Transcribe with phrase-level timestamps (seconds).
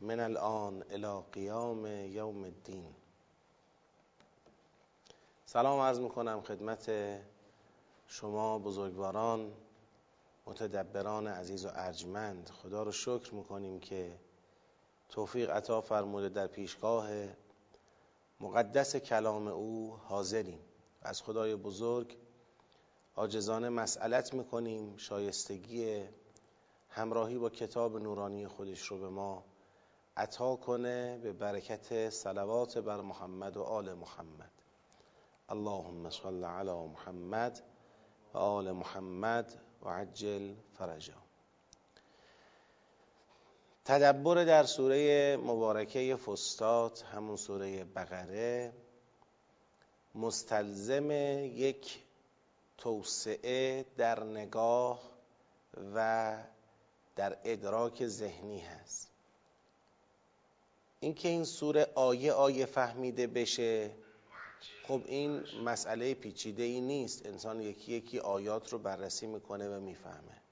[0.00, 2.94] من الان الى قیام یوم الدین.
[5.44, 6.90] سلام عرض می‌کنم خدمت
[8.06, 9.52] شما بزرگواران
[10.46, 12.50] متدبران عزیز و ارجمند.
[12.62, 14.18] خدا رو شکر می‌کنیم که
[15.08, 17.08] توفیق عطا فرموده در پیشگاه
[18.40, 20.60] مقدس کلام او حاضریم.
[21.02, 22.16] از خدای بزرگ
[23.16, 24.96] عاجزانه مسئلت می‌کنیم.
[24.96, 26.04] شایستگی
[26.90, 29.44] همراهی با کتاب نورانی خودش رو به ما
[30.18, 34.52] عطا کنه به برکت صلوات بر محمد و آل محمد.
[35.48, 37.62] اللهم صل علی محمد
[38.34, 41.14] و آل محمد و عجل فرجا
[43.84, 48.72] تدبر در سوره مبارکه فستاد همون سوره بقره
[50.14, 52.04] مستلزم یک
[52.78, 55.00] توسعه در نگاه
[55.94, 56.36] و
[57.16, 59.17] در ادراک ذهنی هست.
[61.00, 63.90] اینکه این سوره آیه آیه فهمیده بشه
[64.88, 67.26] خب این مسئله پیچیده ای نیست.
[67.26, 70.42] انسان یکی یکی آیات رو بررسی می‌کنه و می‌فهمه.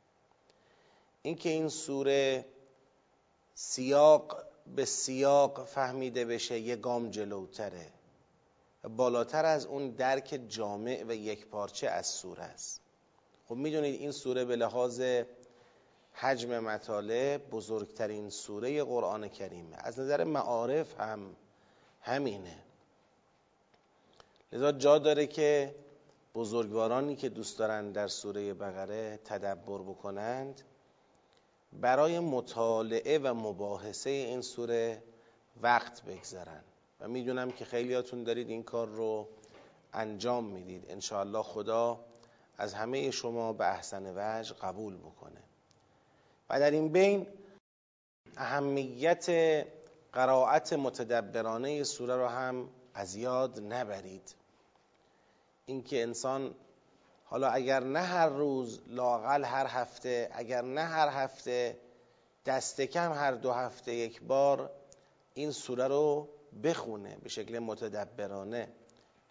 [1.23, 2.45] اینکه این سوره
[3.55, 4.43] سیاق
[4.77, 7.87] به سیاق فهمیده بشه یه گام جلوتره.
[8.97, 12.81] بالاتر از اون درک جامع و یک پارچه از سوره است.
[13.49, 15.03] خب می‌دونید این سوره به لحاظ
[16.19, 21.37] حجم مطالب بزرگترین سوره قرآن کریمه از نظر معارف هم
[22.01, 22.59] همینه.
[24.53, 25.75] لذا جا داره که
[26.35, 30.63] بزرگوارانی که دوست دارن در سوره بقره تدبر بکنند
[31.73, 35.03] برای مطالعه و مباحثه این سوره
[35.63, 36.65] وقت بگذارن.
[37.01, 39.29] و می‌دونم که خیلیاتون دارید این کار رو
[39.93, 40.85] انجام می‌دید.
[40.89, 42.01] انشاءالله خدا
[42.59, 45.46] از همه شما به احسن وجه قبول بکنه.
[46.51, 47.27] و در این بین
[48.37, 49.27] اهمیت
[50.13, 54.35] قرائت متدبرانه سوره رو هم از یاد نبرید.
[55.67, 56.55] اینکه انسان
[57.25, 61.79] حالا اگر نه هر روز لاقل هر هفته اگر نه هر هفته
[62.47, 64.71] دست کم هر دو هفته یک بار
[65.35, 66.29] این سوره رو
[66.63, 68.69] بخونه به شکل متدبرانه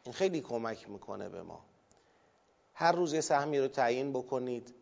[0.04, 1.66] این خیلی کمک می‌کنه به ما.
[2.74, 4.74] هر روز یه سهمی رو تعیین بکنید.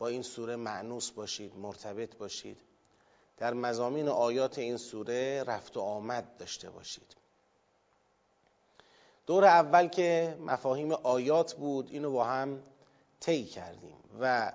[0.00, 2.56] با این سوره معنوس باشید مرتبط باشید.
[3.36, 7.16] در مزامین آیات این سوره رفت و آمد داشته باشید.
[9.26, 12.62] دور اول که مفاهیم آیات بود اینو با هم
[13.20, 14.52] طی کردیم و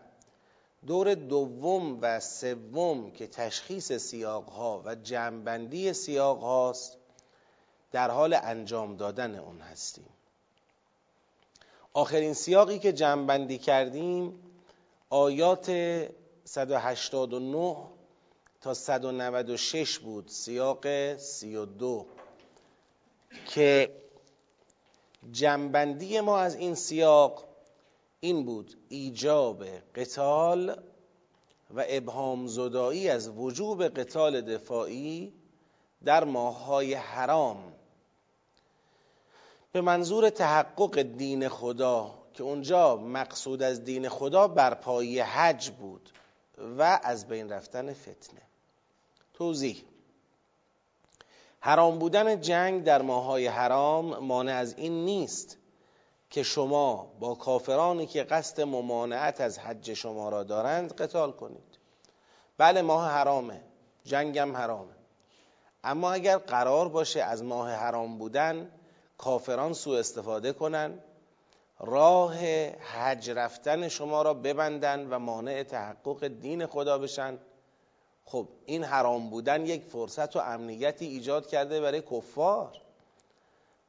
[0.88, 6.98] دور دوم و سوم که تشخیص سیاق ها و جمعبندی سیاق هاست
[7.92, 10.10] در حال انجام دادن اون هستیم.
[11.94, 14.45] آخرین سیاقی که جمعبندی کردیم
[15.16, 15.72] آیات
[16.44, 17.76] 189
[18.62, 20.28] تا 196 بود.
[20.28, 22.06] سیاق 32
[23.46, 23.96] که
[25.32, 27.44] جنبندی ما از این سیاق
[28.20, 28.78] این بود.
[28.90, 29.66] ایجاب
[29.96, 30.70] قتال
[31.76, 35.34] و ابهام زدایی از وجوب قتال دفاعی
[36.06, 37.74] در ماههای حرام.
[39.72, 46.10] به منظور تحقق دین خدا که اونجا مقصود از دین خدا برپایی حج بود
[46.78, 48.42] و از بین رفتن فتنه.
[49.34, 49.84] توضیح.
[51.60, 55.58] حرام بودن جنگ در ماهای حرام مانع از این نیست
[56.30, 61.80] که شما با کافرانی که قصد ممانعت از حج شما را دارند قتال کنید.
[62.58, 63.62] بله ماه حرامه.
[64.04, 64.96] جنگم حرامه.
[65.84, 68.72] اما اگر قرار باشه از ماه حرام بودن
[69.18, 71.04] کافران سوء استفاده کنند
[71.80, 72.36] راه
[72.80, 77.38] حج رفتن شما را ببندن و مانع تحقق دین خدا بشن.
[78.26, 82.82] خب این حرام بودن یک فرصت و امنیتی ایجاد کرده برای کفار.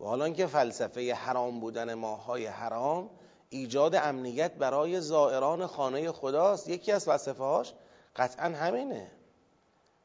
[0.00, 3.10] و حالا که فلسفه حرام بودن ماهای حرام
[3.50, 6.68] ایجاد امنیت برای زائران خانه خداست.
[6.68, 7.74] یکی از وصفه هاش
[8.16, 9.10] قطعا همینه.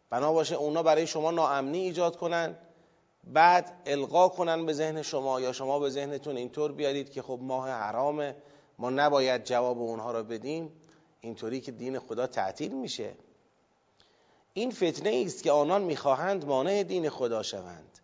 [0.10, 2.58] بنا باشه اونا برای شما ناامنی ایجاد کنن.
[3.24, 7.70] بعد القا کنن به ذهن شما یا شما به ذهنتون اینطور بیارید که خب ماه
[7.70, 8.36] حرامه
[8.80, 10.72] ما نباید جواب اونها را بدیم.
[11.22, 13.14] اینطوری که دین خدا تعطیل میشه.
[14.54, 18.00] این فتنه است که آنان می‌خواهند مانع دین خدا شوند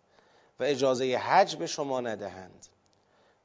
[0.60, 2.66] و اجازه حج به شما ندهند.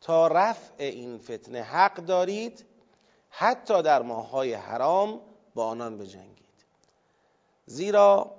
[0.02, 2.66] تا رفع این فتنه حق دارید
[3.30, 5.22] حتی در ماههای حرام
[5.56, 6.66] با آنان بجنگید.
[7.66, 8.36] زیرا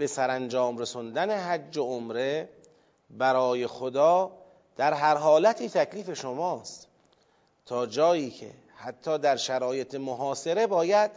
[0.00, 2.48] به سرانجام رسوندن حج و عمره
[3.10, 4.32] برای خدا
[4.76, 6.88] در هر حالتی تکلیف شماست.
[7.66, 11.10] تا جایی که حتی در شرایط محاصره باید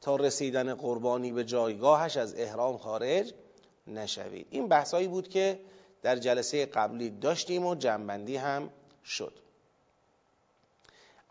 [0.00, 3.34] تا رسیدن قربانی به جایگاهش از احرام خارج
[3.86, 4.46] نشوید.
[4.50, 5.60] این بحثایی بود که
[6.02, 8.70] در جلسه قبلی داشتیم و جنبندی هم
[9.04, 9.32] شد.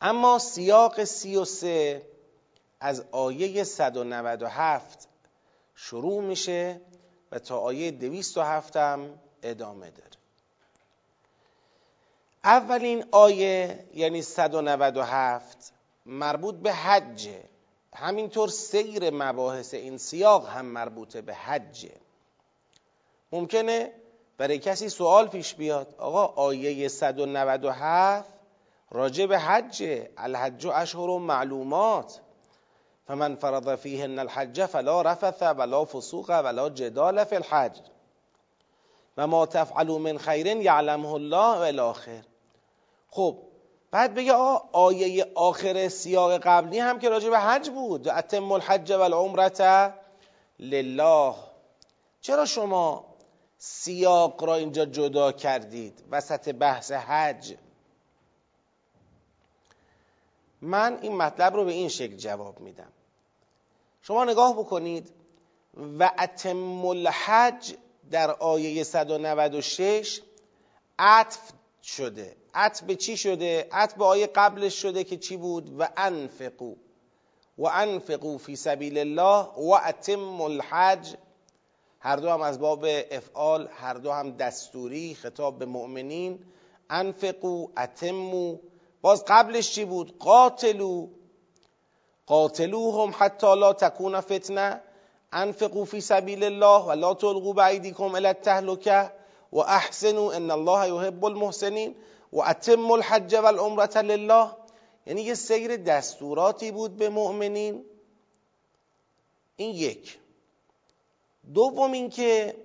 [0.01, 2.01] اما سیاق سی و سه
[2.79, 5.07] از آیه 197
[5.75, 6.81] شروع میشه
[7.31, 10.17] و تا آیه 207 هم ادامه داره.
[12.43, 15.73] اولین آیه یعنی 197
[16.05, 17.43] مربوط به حجه
[17.95, 21.91] همینطور سیر مباحث این سیاق هم مربوط به حجه
[23.31, 23.93] ممکنه
[24.37, 28.29] برای کسی سوال پیش بیاد آقا آیه 197
[28.91, 32.21] راجع به حجه الحج اشهر و معلومات.
[33.07, 37.79] فمن فرض فیهن الحج فلا رفث ولا فسوق ولا جدال فی الحج.
[39.17, 42.23] و ما تفعلوا من خیر یعلمه الله و الاخر
[43.09, 43.37] خب
[43.91, 44.33] بعد بگه
[44.71, 48.07] آیه آخر سیاق قبلی هم که راجع به حج بود.
[48.07, 49.91] اتم الحج و
[50.59, 51.33] لله.
[52.21, 53.05] چرا شما
[53.57, 57.55] سیاق را اینجا جدا کردید؟ وسط بحث حج.
[60.61, 62.91] من این مطلب رو به این شکل جواب میدم.
[64.07, 65.13] شما نگاه بکنید.
[65.99, 67.73] و اتم الحج
[68.11, 70.21] در آیه 196
[70.99, 71.51] عطف
[71.83, 72.35] شده.
[72.53, 76.75] عطف به چی شده؟ عطف به آیه قبلش شده که چی بود؟ و انفقو
[77.57, 81.15] و انفقو فی سبیل الله و اتم الحج.
[81.99, 86.39] هر دو هم از باب افعال هر دو هم دستوری خطاب به مؤمنین.
[86.89, 88.57] انفقو اتمو
[89.01, 91.07] باز قبلش چی بود؟ قاتلو
[92.27, 94.81] قاتلوهم حتی لا تکون فتنه.
[95.33, 99.11] انفقو فی سبیل الله و لا تلقوا بعیدیکم الی التهلکه
[99.51, 101.95] و احسنوا ان الله یحب المحسنین
[102.33, 102.39] و
[102.91, 104.51] الحج و العمرة لله.
[105.05, 107.85] یعنی یه سیر دستوراتی بود به مؤمنین.
[109.55, 110.17] این یک.
[111.53, 112.55] دوم اینکه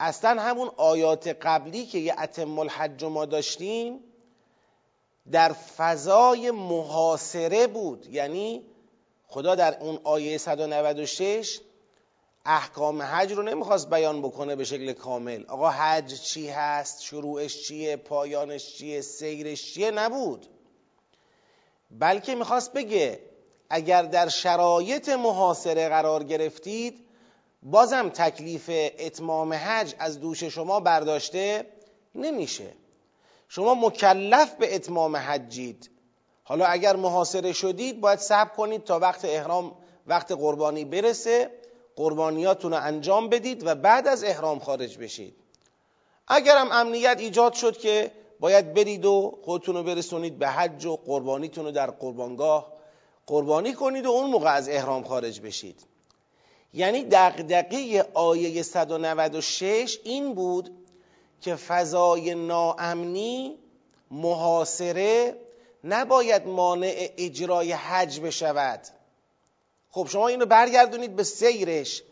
[0.00, 4.00] اصلا همون آیات قبلی که یه اتم الحج ما داشتیم
[5.32, 8.06] در فضای محاصره بود.
[8.10, 8.62] یعنی
[9.26, 11.60] خدا در اون آیه 196
[12.44, 15.44] احکام حج رو نمی‌خواست بیان بکنه به شکل کامل.
[15.48, 20.46] آقا حج چی هست؟ شروعش چیه؟ پایانش چیه؟ سیرش چیه؟ نبود.
[21.90, 23.20] بلکه می‌خواست بگه
[23.70, 27.06] اگر در شرایط محاصره قرار گرفتید
[27.62, 31.66] بازم تکلیف اتمام حج از دوش شما برداشته
[32.14, 32.72] نمیشه.
[33.48, 35.90] شما مکلف به اتمام حجید.
[36.44, 39.76] حالا اگر محاصره شدید باید صبر کنید تا وقت احرام
[40.06, 41.50] وقت قربانی برسه.
[41.96, 45.36] قربانیاتون رو انجام بدید و بعد از احرام خارج بشید.
[46.28, 51.64] اگرم امنیت ایجاد شد که باید برید و خودتون رو برسونید به حج و قربانیتون
[51.64, 52.72] رو در قربانگاه
[53.26, 55.86] قربانی کنید و اون موقع از احرام خارج بشید.
[56.74, 60.70] یعنی دقدقه آیه 196 این بود
[61.40, 63.58] که فضای ناامنی
[64.10, 65.36] محاصره
[65.84, 68.80] نباید مانع اجرای حج بشود.
[69.90, 72.02] خب شما اینو برگردونید به سیرش.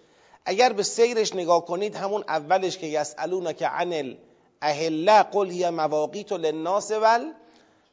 [0.45, 4.17] اگر به سیرش نگاه کنید همون اولش که یسالون که عن
[4.63, 7.33] الاهله قل هی مواقیت للناس ول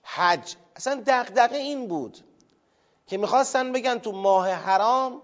[0.03, 2.17] حج اصلا دغدغه این بود
[3.08, 5.22] که می‌خواستن بگن تو ماه حرام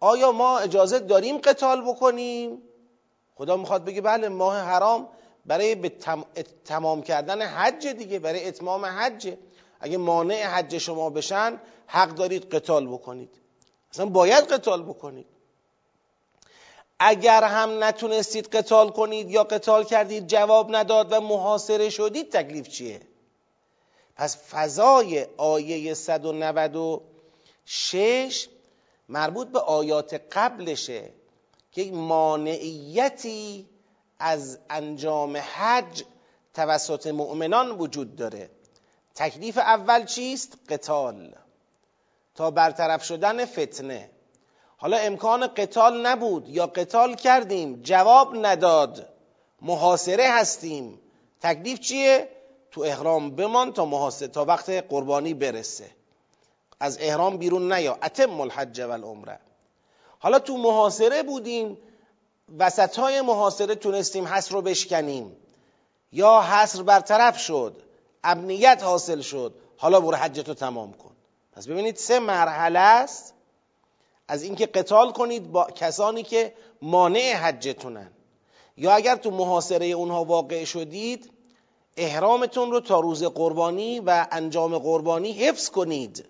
[0.00, 2.62] آیا ما اجازه داریم قتال بکنیم؟
[3.34, 5.08] خدا می‌خواد بگه بله ماه حرام
[5.46, 5.92] برای به
[6.64, 9.34] تمام کردن حج دیگه برای اتمام حج.
[9.80, 13.30] اگه مانع حج شما بشن حق دارید قتال بکنید.
[13.92, 15.26] اصلا باید قتال بکنید.
[16.98, 23.00] اگر هم نتونستید قتال کنید یا قتال کردید جواب نداد و محاصره شدید تکلیف چیه؟
[24.16, 28.48] پس فضای آیه 196
[29.08, 31.10] مربوط به آیات قبلشه
[31.72, 33.66] که مانعیتی
[34.18, 36.04] از انجام حج
[36.54, 38.50] توسط مؤمنان وجود داره.
[39.14, 41.34] تکلیف اول چیست؟ قتال.
[42.34, 44.10] تا برطرف شدن فتنه.
[44.76, 49.08] حالا امکان قتال نبود یا قتال کردیم؟ جواب نداد.
[49.62, 51.00] محاصره هستیم.
[51.40, 52.28] تکلیف چیه؟
[52.70, 55.90] تو احرام بمان تا محاصره تا وقت قربانی برسه.
[56.80, 57.98] از احرام بیرون نیا.
[58.02, 59.40] اتم الحج و العمره
[60.18, 61.78] حالا تو محاصره بودیم.
[62.58, 65.36] وسط های محاصره تونستیم حس رو بشکنیم.
[66.12, 67.82] یا حصر برطرف شد
[68.24, 71.10] امنیت حاصل شد حالا برو حجتو تمام کن.
[71.52, 73.34] پس ببینید سه مرحله است
[74.28, 78.10] از اینکه قتال کنید با کسانی که مانع حجتونن.
[78.76, 81.30] یا اگر تو محاصره اونها واقع شدید
[81.96, 86.24] احرامتون رو تا روز قربانی و انجام قربانی حفظ کنید.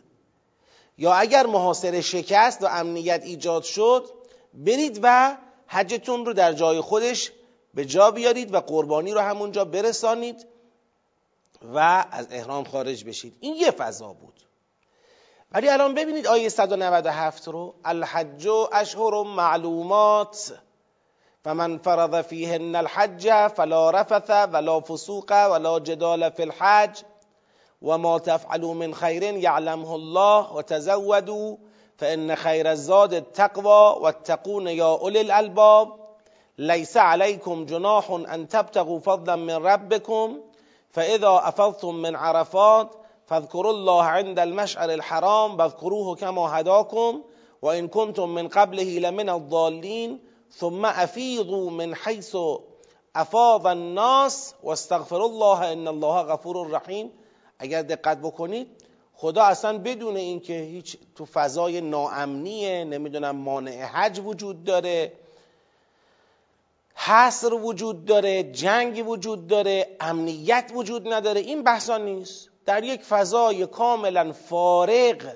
[0.99, 4.11] یا اگر محاصره شکست و امنیت ایجاد شد
[4.55, 5.37] برید و
[5.69, 7.33] حجتون رو در جای خودش
[7.75, 10.47] به جا بیارید و قربانی رو همونجا برسانید
[11.75, 13.37] و از احرام خارج بشید.
[13.41, 14.41] این یه فضا بود.
[15.53, 17.75] ولی الان ببینید آیه 197 رو.
[17.85, 20.53] الحج اشهر معلومات.
[21.45, 27.03] فمن فرض فیهن الحج فلا رفث ولا فسوق ولا جدال في الحج.
[27.83, 31.57] وما تفعلوا من خير يعلمه الله وتزودوا
[31.99, 35.89] فإن خير الزاد التقوى واتقون يا أولي الألباب.
[36.59, 40.41] ليس عليكم جناح أن تبتغوا فضلا من ربكم
[40.91, 42.89] فإذا أفضتم من عرفات
[43.27, 47.23] فاذكروا الله عند المشعر الحرام واذكروه كما هداكم
[47.63, 50.19] وإن كنتم من قبله لمن الضالين
[50.51, 52.37] ثم افیضوا من حیث
[53.17, 57.11] أفاض الناس واستغفر الله إن الله غفور رحیم
[57.59, 58.78] اگر دقت بکنید
[59.21, 65.13] خدا اصلا بدون اینکه هیچ تو فضای ناامنیه نمی‌دونم مانع حج وجود داره
[66.95, 72.49] حصر وجود داره جنگ وجود داره امنیت وجود نداره این بحثا نیست.
[72.67, 75.33] در یک فضای کاملا فارغ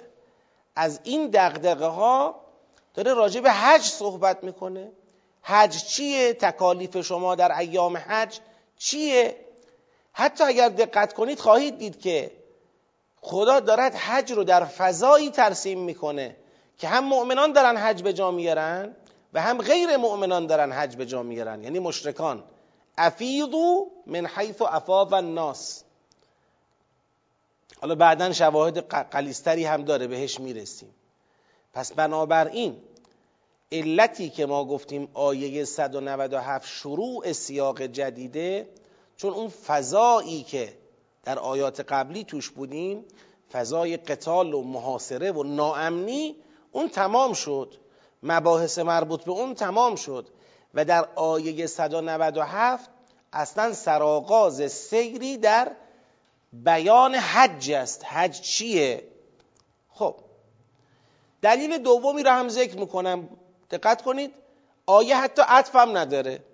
[0.77, 2.41] از این دقدقه ها
[2.95, 4.93] داره راجع به حج صحبت می‌کنه.
[5.43, 8.39] حج چیه؟ تکالیف شما در ایام حج
[8.79, 9.37] چیه؟
[10.13, 12.42] حتی اگر دقت کنید خواهید دید که
[13.23, 16.37] خدا دارد حج رو در فضایی ترسیم می‌کنه
[16.79, 18.97] که هم مؤمنان دارن حج به جا میارن
[19.33, 22.45] و هم غیر مؤمنان دارن حج به جا میارن یعنی مشرکان.
[22.99, 25.85] افیضو من حیث افاض الناس.
[27.81, 28.79] حالا بعدا شواهد
[29.11, 30.95] قلیستری هم داره بهش می‌رسیم.
[31.75, 32.83] پس بنابراین
[33.73, 38.69] علتی که ما گفتیم آیه 197 شروع سیاق جدیده
[39.17, 40.82] چون اون فضایی که
[41.23, 43.05] در آیات قبلی توش بودیم
[43.53, 46.37] فضای قتال و محاصره و ناامنی
[46.73, 47.75] اون تمام شد.
[48.23, 50.29] مباحث مربوط به اون تمام شد.
[50.75, 52.91] و در آیه 197
[53.33, 55.73] اصلا سراغاز سیری در
[56.53, 58.05] بیان حج است.
[58.05, 59.09] حج چیه؟
[59.91, 60.15] خب
[61.43, 63.29] دلیل دومی را هم ذکر می‌کنم.
[63.71, 64.35] دقت کنید
[64.87, 66.45] آیه حتی عطف هم نداره.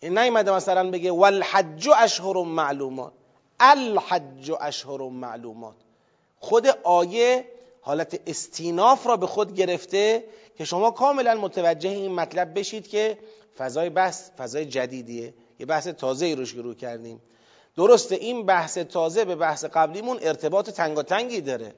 [0.00, 3.12] این نیومده مثلا بگه والحج اشهر معلومات.
[3.60, 5.76] الحج اشهر معلومات.
[6.40, 7.44] خود آیه
[7.80, 10.24] حالت استیناف را به خود گرفته
[10.58, 13.18] که شما کاملا متوجه این مطلب بشید که
[13.58, 15.34] فضای بحث فضای جدیدیه.
[15.58, 17.22] یه بحث تازه ای رو شروع کردیم.
[17.76, 21.74] درسته این بحث تازه به بحث قبلیمون ارتباط تنگاتنگی داره.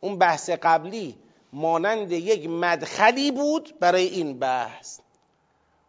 [0.00, 1.18] اون بحث قبلی
[1.52, 4.98] مانند یک مدخلی بود برای این بحث.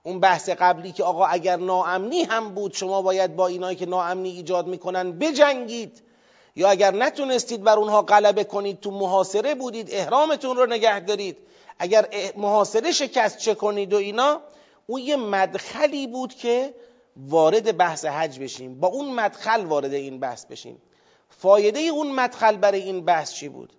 [0.03, 4.29] اون بحث قبلی که آقا اگر ناامنی هم بود شما باید با اینایی که ناامنی
[4.29, 6.03] ایجاد می‌کنن بجنگید.
[6.55, 11.37] یا اگر نتونستید بر اونها غلبه کنید تو محاصره بودید احرامتون رو نگه دارید.
[11.79, 14.41] اگر محاصره شکست چه کنید و اینا
[14.87, 16.73] اون یه مدخلی بود که
[17.17, 18.79] وارد بحث حج بشیم.
[18.79, 20.81] با اون مدخل وارد این بحث بشیم.
[21.29, 23.73] فایده اون مدخل برای این بحث چی بود؟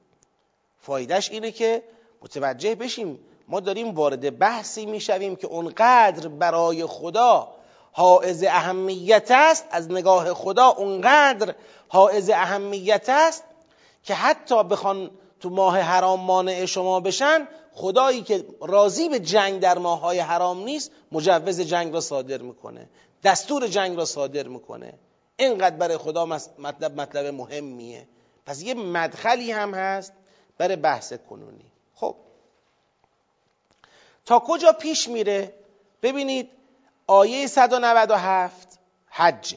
[0.79, 1.83] فایدهش اینه که
[2.23, 3.19] متوجه بشیم
[3.52, 7.49] ما داریم وارد بحثی می‌شویم که اونقدر برای خدا
[7.92, 11.54] حائز اهمیت است از نگاه خدا اونقدر
[11.88, 13.44] حائز اهمیت است
[14.02, 19.78] که حتی بخوان تو ماه حرام مانع شما بشن خدایی که راضی به جنگ در
[19.78, 22.88] ماههای حرام نیست مجوز جنگ را صادر می‌کنه
[23.25, 24.94] دستور جنگ را صادر می‌کنه.
[25.37, 26.26] اینقدر برای خدا
[26.59, 28.09] مطلب مطلب مهمیه.
[28.47, 30.12] پس یه مدخلی هم هست
[30.59, 31.72] برای بحث کنونی.
[34.26, 35.55] تا کجا پیش میره؟
[36.02, 36.50] ببینید
[37.07, 39.55] آیه 197 حج.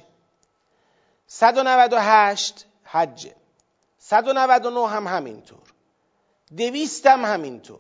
[1.28, 3.28] 198 حج.
[3.98, 5.74] 199 هم همینطور.
[6.58, 7.80] دویست هم همینطور.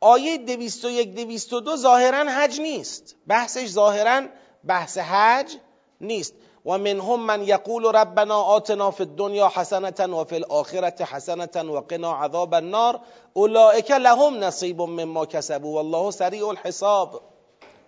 [0.00, 3.16] آیه دویست و یک دویست و دو ظاهرا حج نیست.
[3.26, 4.26] بحثش ظاهرا
[4.64, 5.56] بحث حج
[6.00, 6.34] نیست.
[6.66, 12.12] و منهم من یقول ربنا آتنا فی الدنیا حسنة و فی الاخرة حسنة و قنا
[12.12, 13.00] عذاب النار.
[13.32, 17.22] اولئک لهم نصیب مما کسبوا والله سریع الحساب.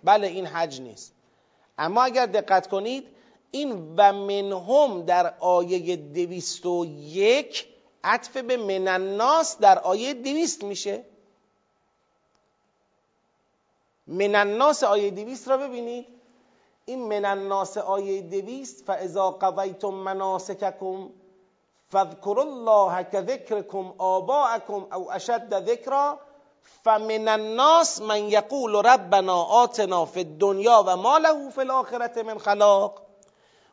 [0.04, 1.12] بله این حج نیست.
[1.78, 3.06] اما اگر دقت کنید
[3.50, 7.66] این و منهم در آیه دویست و یک
[8.04, 11.04] عطف به من الناس در آیه دویست میشه.
[14.06, 16.17] من الناس آیه دویست را ببینید.
[16.88, 21.10] این من الناس آیه دویست فاذا قضیتم مناسککم
[21.92, 26.18] فذکروا الله كذكركم آباءكم او اشد ذکرا
[26.84, 33.02] فمن الناس من یقول ربنا آتنا في الدنیا و ما له في الاخره من خلاق.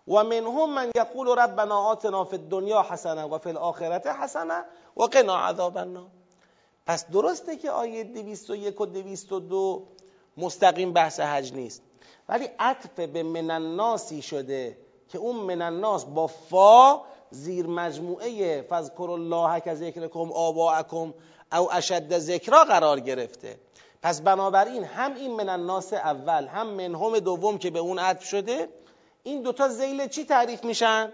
[0.08, 4.66] و منهم من یقول ربنا آتنا في الدنیا حسنه و في الاخره حسنه
[4.98, 6.08] و قنا عذاب النار.
[6.86, 9.88] پس درسته که آیه 201 و 202
[10.38, 11.82] مستقیم بحث حج نیست.
[12.30, 14.78] ولی عطف به من الناسی شده
[15.10, 17.02] که اون من الناس با فا
[17.32, 21.14] زیر مجموعه فذکر الله که ذکرکم آباءکم
[21.52, 23.60] او اشد ذکرا قرار گرفته
[24.02, 28.70] پس بنابراین هم این من الناس اول هم منهم دوم که به اون عطف شده
[29.24, 31.14] این دوتا زیل چی تعریف میشن؟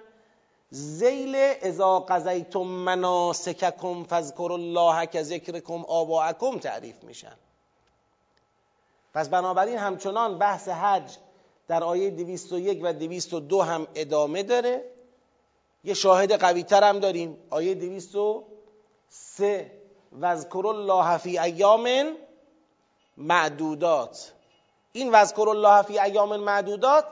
[0.70, 7.36] زیل اذا قضیتم مناسککم فذکر الله که ذکرکم آباءکم تعریف میشن
[9.14, 11.18] پس بنابراین همچنان بحث حج
[11.68, 14.84] در آیه 201 و 202 هم ادامه داره.
[15.84, 17.38] یه شاهد قوی تر هم داریم.
[17.50, 19.72] آیه 203
[20.22, 22.14] وذکر الله فی ایام
[23.18, 24.32] معدودات.
[24.92, 27.06] این وذکر الله فی ایام معدودات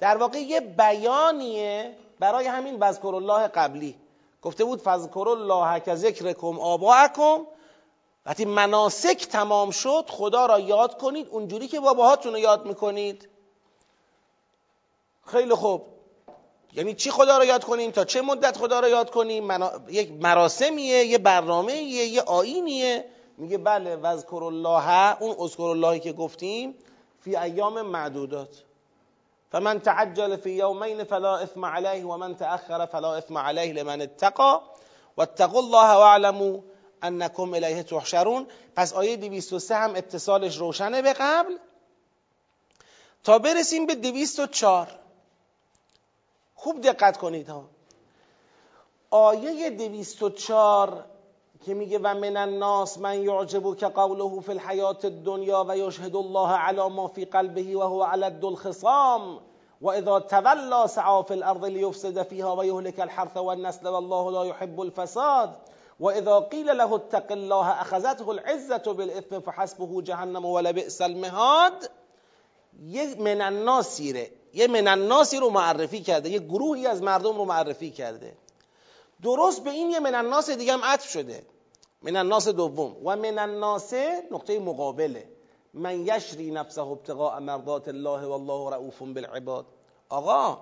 [0.00, 3.96] در واقع یه بیانیه برای همین وذکر الله قبلی
[4.42, 7.38] گفته بود فذکر الله ذکرکم آباءکم
[8.28, 13.28] وقتی مناسک تمام شد خدا را یاد کنید اونجوری که باباهاتون رو یاد می‌کنید.
[15.26, 15.86] خیلی خوب.
[16.72, 19.72] یعنی چی خدا رو یاد کنیم؟ تا چه مدت خدا رو یاد کنیم؟ منا...
[19.88, 23.04] یک مراسمیه یه برنامه یه آینیه.
[23.38, 26.74] میگه بله وذکر الله اون اذکر اللهی که گفتیم
[27.20, 28.62] فی ایام معدودات.
[29.52, 34.60] فمن تعجل فی یومین فلا اثم علیه و من تأخر فلا اثم علیه لمن اتقا.
[35.16, 36.58] واتقوا الله واعلموا
[37.02, 38.46] انکم الیه تحشرون.
[38.76, 41.56] پس آیه 203 هم اتصالش روشنه به قبل.
[43.24, 44.98] تا برسیم به 204
[46.54, 47.64] خوب دقت کنید ها.
[49.10, 51.04] آیه 204
[51.66, 56.52] که میگه و من الناس من یعجبو که قوله فی الحیات الدنیا و یشهد الله
[56.52, 59.40] علی ما فی قلبه و هو علد الخصام
[59.80, 64.80] و اذا تولا سعا فی الارض لیفسد فیها و یهلک الحرث والنسل والله لا يحب
[64.80, 65.56] الفساد.
[66.00, 71.90] و اذا قیل له اتق الله اخذته العزة بالاثم فحسبه جهنم ولبئس المهاد.
[72.82, 76.30] یه من الناسیره یه من الناسی رو معرفی کرده.
[76.30, 78.36] یه گروهی از مردم رو معرفی کرده.
[79.22, 81.42] درست به این یه من الناس دیگه هم عطف شده.
[82.02, 82.96] من الناس دوم.
[83.04, 83.94] و من الناس
[84.30, 85.28] نقطه مقابله.
[85.74, 89.66] من یشری نفسه ابتغاء مرضات الله والله رؤوف بالعباد.
[90.08, 90.58] آقا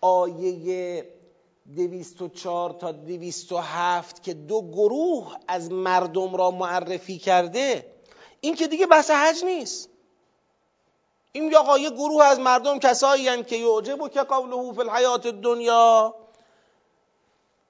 [0.00, 1.15] آیه
[1.74, 7.92] دویست و چار تا دویست و هفت که دو گروه از مردم را معرفی کرده
[8.40, 9.88] این که دیگه بحث حج نیست.
[11.32, 16.14] این یا یه گروه از مردم کسایی که یعجب و که قوله فی الحیات الدنیا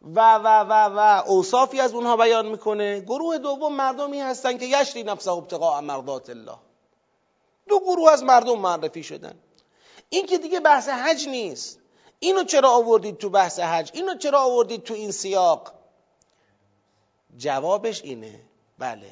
[0.02, 3.00] و و و و اوصافی از اونها بیان می‌کنه.
[3.00, 6.58] گروه دوم مردمی هستن که یشری نفسه ابتقاء مرضات الله.
[7.68, 9.38] دو گروه از مردم معرفی شدن.
[10.08, 11.78] این که دیگه بحث حج نیست.
[12.18, 15.72] اینو چرا آوردید تو بحث حج؟ اینو چرا آوردید تو این سیاق؟
[17.36, 18.40] جوابش اینه.
[18.78, 19.10] بله.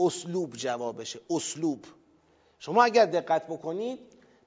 [0.00, 1.20] اسلوب جوابشه.
[1.30, 1.84] اسلوب.
[2.58, 4.00] شما اگر دقت بکنید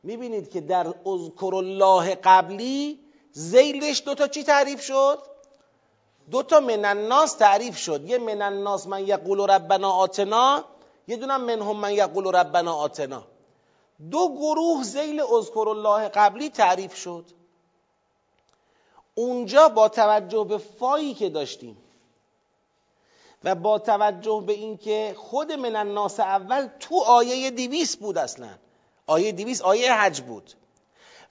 [0.04, 3.00] می‌بینید که در اذکر الله قبلی
[3.32, 5.20] زیلش دوتا چی تعریف شد؟
[6.32, 8.10] دوتا من الناس تعریف شد.
[8.10, 10.66] یه من الناس من یقول ربنا آتنا
[11.08, 13.24] یه دونم منهم من یقول ربنا آتنا.
[14.12, 17.26] دو گروه زیل اذکر الله قبلی تعریف شد.
[19.16, 21.78] اونجا با توجه به فایی که داشتیم
[23.44, 28.50] و با توجه به اینکه خود من الناس اول تو آیه دیویس بود اصلا
[29.08, 30.54] آیه دیویس آیه حج بود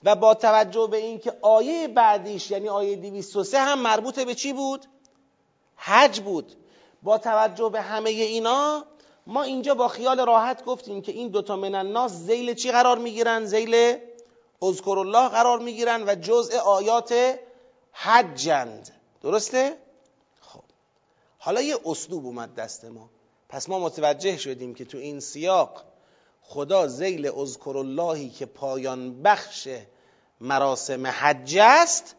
[0.05, 4.87] و با توجه به اینکه آیه بعدیش یعنی آیه 203 هم مربوط به چی بود؟
[5.77, 6.53] حج بود
[7.03, 8.85] با توجه به همه اینا
[9.27, 13.45] ما اینجا با خیال راحت گفتیم که این دوتا من الناس زیل چی قرار می‌گیرن؟
[13.45, 13.97] زیل
[14.63, 17.39] اذکر الله قرار می‌گیرن و جزء آیات
[17.95, 18.91] حجند.
[19.23, 19.77] درسته؟
[21.39, 23.11] حالا یه اسلوب اومد دست ما.
[23.49, 25.85] پس ما متوجه شدیم که تو این سیاق
[26.43, 29.69] خدا زیل اذکر اللهی که پایان بخش
[30.41, 32.17] مراسم حج است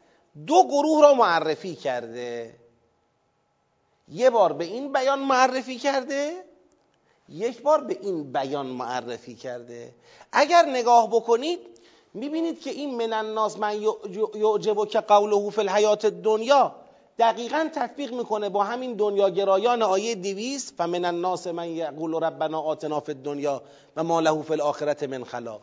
[0.47, 2.55] دو گروه را معرفی کرده.
[4.07, 6.43] یه بار به این بیان معرفی کرده
[7.29, 9.95] یک بار به این بیان معرفی کرده.
[10.31, 11.59] اگر نگاه بکنید
[12.15, 13.81] می‌بینید که این من الناس من
[14.35, 16.75] یعجبو که قوله فی الحیات دنیا
[17.19, 22.99] دقیقا تطبیق می‌کنه با همین دنیاگرایان آیه دیویست و من الناس من یقول ربنا آتنا
[22.99, 23.61] فی الدنیا
[23.95, 25.61] و ما له فی الاخرت من خلاق.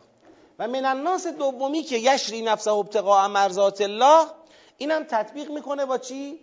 [0.59, 4.25] و من الناس دومی که یشری نفسه ابتقاء مرضات الله
[4.77, 6.39] اینم تطبیق می‌کنه با چی؟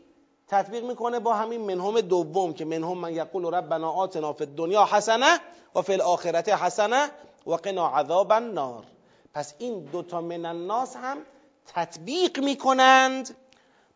[0.48, 5.40] تطبیق می‌کنه با همین منهم دوم که منهم من یقول ربنا آتنا فی الدنیا حسنه
[5.74, 7.10] و فی الاخرت حسنه
[7.46, 8.84] و قنا عذاب النار.
[9.34, 11.18] پس این دوتا من الناس هم
[11.66, 13.36] تطبیق می‌کنند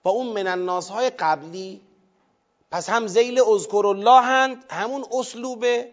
[0.02, 1.80] با اون من الناس های قبلی.
[2.70, 5.90] پس هم زیل اذکر الله هند همون اسلوبه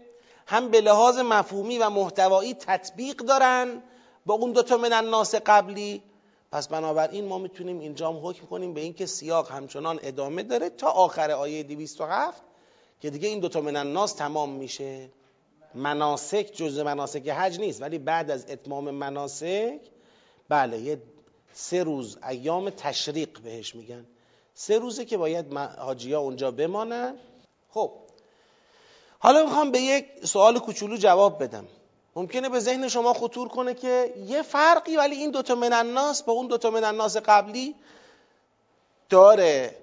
[0.47, 3.83] هم به لحاظ مفهومی و محتوایی تطبیق دارن
[4.25, 6.03] با اون دوتا من الناس قبلی.
[6.51, 10.89] پس بنابراین ما می‌تونیم اینجا هم حکم کنیم به اینکه سیاق همچنان ادامه داره تا
[10.89, 12.43] آخر آیه 207
[13.01, 15.09] که دیگه این دوتا من الناس تمام میشه.
[15.75, 19.79] مناسک جز مناسک حج نیست ولی بعد از اتمام مناسک
[20.49, 21.01] بله یه
[21.53, 24.05] سه روز ایام تشریق بهش میگن.
[24.53, 27.15] سه روزه که باید حاجی ها اونجا بمانن.
[27.69, 27.91] خب
[29.19, 31.67] حالا می‌خوام به یک سوال کوچولو جواب بدم.
[32.15, 36.33] ممکنه به ذهن شما خطور کنه که یه فرقی ولی این دوتا من الناس با
[36.33, 37.75] اون دوتا من الناس قبلی
[39.09, 39.80] داره.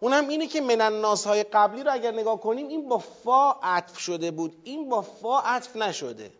[0.00, 3.98] اونم اینه که من الناس های قبلی رو اگر نگاه کنیم این با فا عطف
[3.98, 4.56] شده بود.
[4.64, 6.30] این با فا عطف نشده.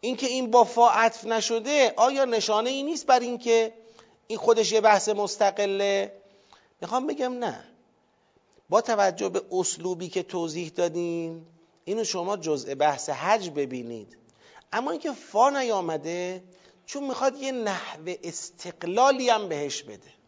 [0.00, 3.72] اینکه این با فا عطف نشده آیا نشانه ای نیست بر اینکه
[4.26, 6.12] این خودش یه بحث مستقله؟
[6.80, 7.64] می‌خوام بگم نه.
[8.68, 11.46] با توجه به اسلوبی که توضیح دادیم
[11.84, 14.16] اینو شما جزء بحث حج ببینید.
[14.72, 16.44] اما اینکه فا نیامده
[16.86, 20.19] چون می‌خواد یه نحو استقلالی هم بهش بده.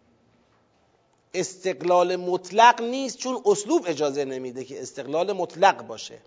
[1.35, 6.18] استقلال مطلق نیست چون اسلوب اجازه نمیده که استقلال مطلق باشه.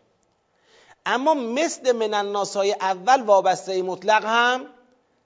[1.05, 4.65] اما مثل من الناس اول وابسته مطلق هم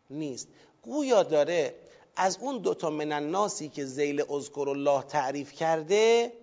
[0.09, 0.47] نیست.
[0.81, 1.75] گویا داره
[2.15, 6.33] از اون دوتا من الناسی که زیل اذکر الله تعریف کرده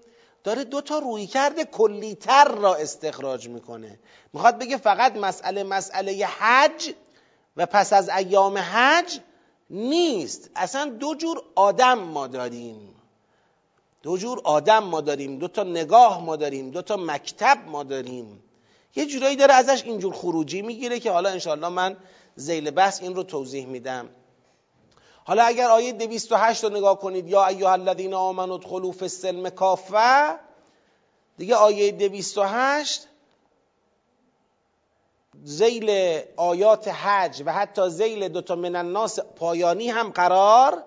[0.44, 3.98] داره دو تا روی کرده کلیتر را استخراج می‌کنه.
[4.32, 6.94] می‌خواد بگه فقط مسئله مسئله حج
[7.56, 9.20] و پس از ایام حج
[9.70, 10.50] نیست.
[10.56, 12.95] اصلا دو جور آدم ما داریم.
[14.06, 18.42] دو جور آدم ما داریم دو تا نگاه ما داریم دو تا مکتب ما داریم.
[18.96, 21.96] یه جورایی داره ازش اینجور خروجی می‌گیره که حالا انشاءالله من
[22.36, 24.08] زیل بحث این رو توضیح میدم.
[25.24, 30.38] حالا اگر آیه 208 رو نگاه کنید یا ایها الذین آمنوا ادخلوا فی السلم کافه
[31.38, 33.08] دیگه آیه 208
[35.44, 40.84] زیل آیات حج و حتی زیل دوتا من الناس پایانی هم قرار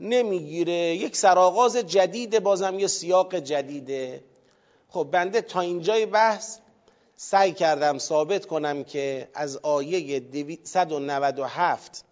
[0.00, 0.96] نمی‌گیره.
[0.96, 4.24] یک سرآغاز جدید بازم یه سیاق جدیده.
[4.88, 6.58] خب بنده تا اینجای بحث
[7.16, 10.22] سعی کردم ثابت کنم که از آیه
[10.64, 12.04] 197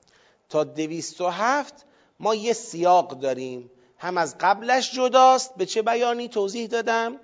[0.49, 1.85] تا 207
[2.20, 3.70] ما یه سیاق داریم.
[3.99, 7.16] هم از قبلش جداست به چه بیانی توضیح دادم.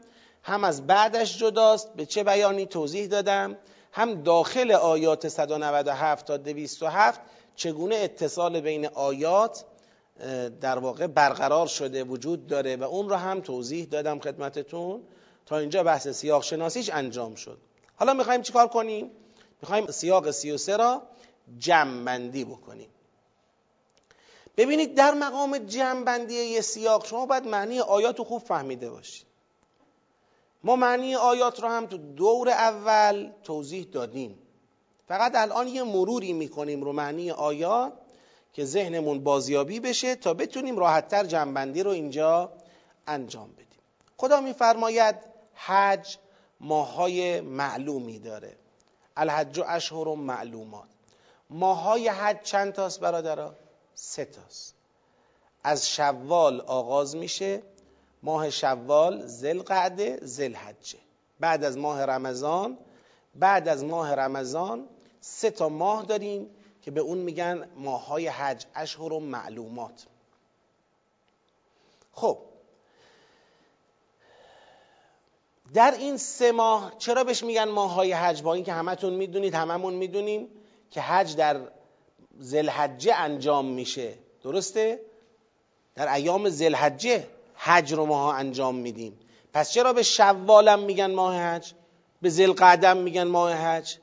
[0.42, 3.57] هم از بعدش جداست به چه بیانی توضیح دادم.
[3.92, 7.20] هم داخل آیات 197 تا 207
[7.57, 9.64] چگونه اتصال بین آیات
[10.61, 15.03] در واقع برقرار شده وجود داره و اون رو هم توضیح دادم خدمتتون
[15.46, 17.59] تا اینجا بحث سیاق شناسیش انجام شد.
[17.96, 19.11] حالا می‌خوایم چیکار کنیم؟
[19.62, 21.03] می‌خوایم سیاق 33 را
[21.59, 22.88] جمع بکنیم.
[24.57, 29.27] ببینید در مقام جمع یه سیاق شما باید معنی آیات رو خوب فهمیده باشید.
[30.64, 34.38] ما معنی آیات رو هم تو دور اول توضیح دادیم.
[35.09, 37.92] فقط الان یه مروری می‌کنیم رو معنی آیات.
[38.53, 42.53] که ذهنمون بازیابی بشه تا بتونیم راحتتر جنبندی رو اینجا
[43.07, 43.67] انجام بدیم.
[44.17, 45.17] خدا میفرماید
[45.55, 46.17] حج
[46.61, 48.57] ماهای معلومی داره.
[49.17, 50.88] الحج و اشهر و معلومات.
[51.51, 53.55] ماهای حج چند تاست برادرها؟
[53.95, 54.75] سه تاست.
[55.65, 57.62] از شوال آغاز میشه.
[58.23, 60.99] ماه شوال زلقعده زلحجه
[61.41, 62.79] بعد از ماه رمضان
[63.35, 64.88] بعد از ماه رمضان
[65.21, 66.51] سه تا ماه داریم.
[66.83, 70.07] که به اون میگن ماهای حج اشهر و معلومات.
[72.12, 72.38] خب.
[75.75, 80.49] در این سه ماه چرا بهش میگن ماهای حج؟ با اینکه همتون می‌دونید هممون می‌دونیم
[80.90, 81.61] که حج در
[82.38, 84.14] زلحجه انجام میشه.
[84.42, 85.01] درسته؟
[85.95, 89.18] در ایام زلحجه حج رو ماها انجام میدیم.
[89.53, 91.73] پس چرا به شوالم میگن ماه حج؟
[92.23, 93.97] به زلقعدم میگن ماه حج؟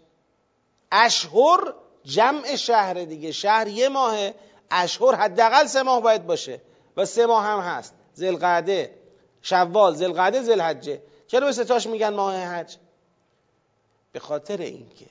[0.92, 1.74] اشهر
[2.10, 3.32] جمع شهر دیگه.
[3.32, 4.32] شهر یه ماه
[4.72, 6.62] اشهر حداقل سه ماه باید باشه.
[6.98, 7.94] و سه ماه هم هست.
[8.14, 8.96] زلقعده
[9.42, 12.76] شوال زلقعده زلحجه چرا به ستاش میگن ماه حج؟
[14.12, 15.06] به خاطر اینکه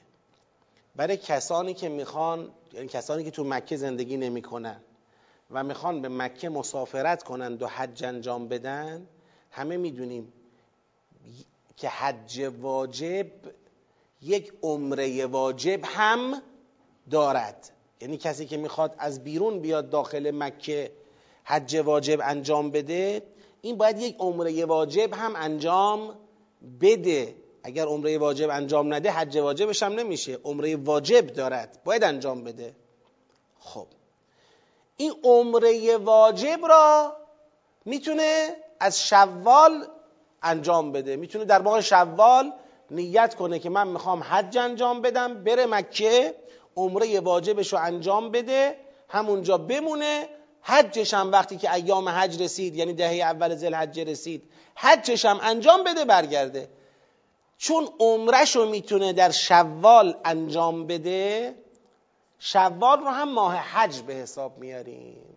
[0.96, 4.80] برای کسانی که می‌خوان یعنی کسانی که تو مکه زندگی نمی‌کنن
[5.50, 9.06] و می‌خوان به مکه مسافرت کنند و حج انجام بدن
[9.50, 10.32] همه می‌دونیم
[11.76, 13.26] که حج واجب
[14.22, 16.42] یک عمره واجب هم
[17.10, 17.70] دارد.
[18.00, 20.92] یعنی کسی که می‌خواد از بیرون بیاد داخل مکه
[21.44, 23.22] حج واجب انجام بده
[23.60, 26.14] این باید یک عمره واجب هم انجام
[26.80, 27.34] بده.
[27.62, 30.38] اگر عمره واجب انجام نده حج واجبش هم نمیشه.
[30.44, 31.78] عمره واجب دارد.
[31.84, 32.74] باید انجام بده.
[33.58, 33.86] خب.
[34.96, 37.16] این عمره واجب را
[37.84, 39.86] می‌تونه از شوال
[40.42, 41.16] انجام بده.
[41.16, 42.52] می‌تونه در ماه شوال
[42.90, 46.34] نیت کنه که من می‌خوام حج انجام بدم بره مکه.
[46.78, 48.76] عمره واجبش رو انجام بده
[49.08, 50.28] همونجا بمونه.
[50.62, 54.42] حجش هم وقتی که ایام حج رسید یعنی دهه اول ذوالحجه رسید
[54.74, 56.68] حجش هم انجام بده برگرده.
[57.58, 61.54] چون عمرش رو می‌تونه در شوال انجام بده
[62.38, 65.36] شوال رو هم ماه حج به حساب میاریم.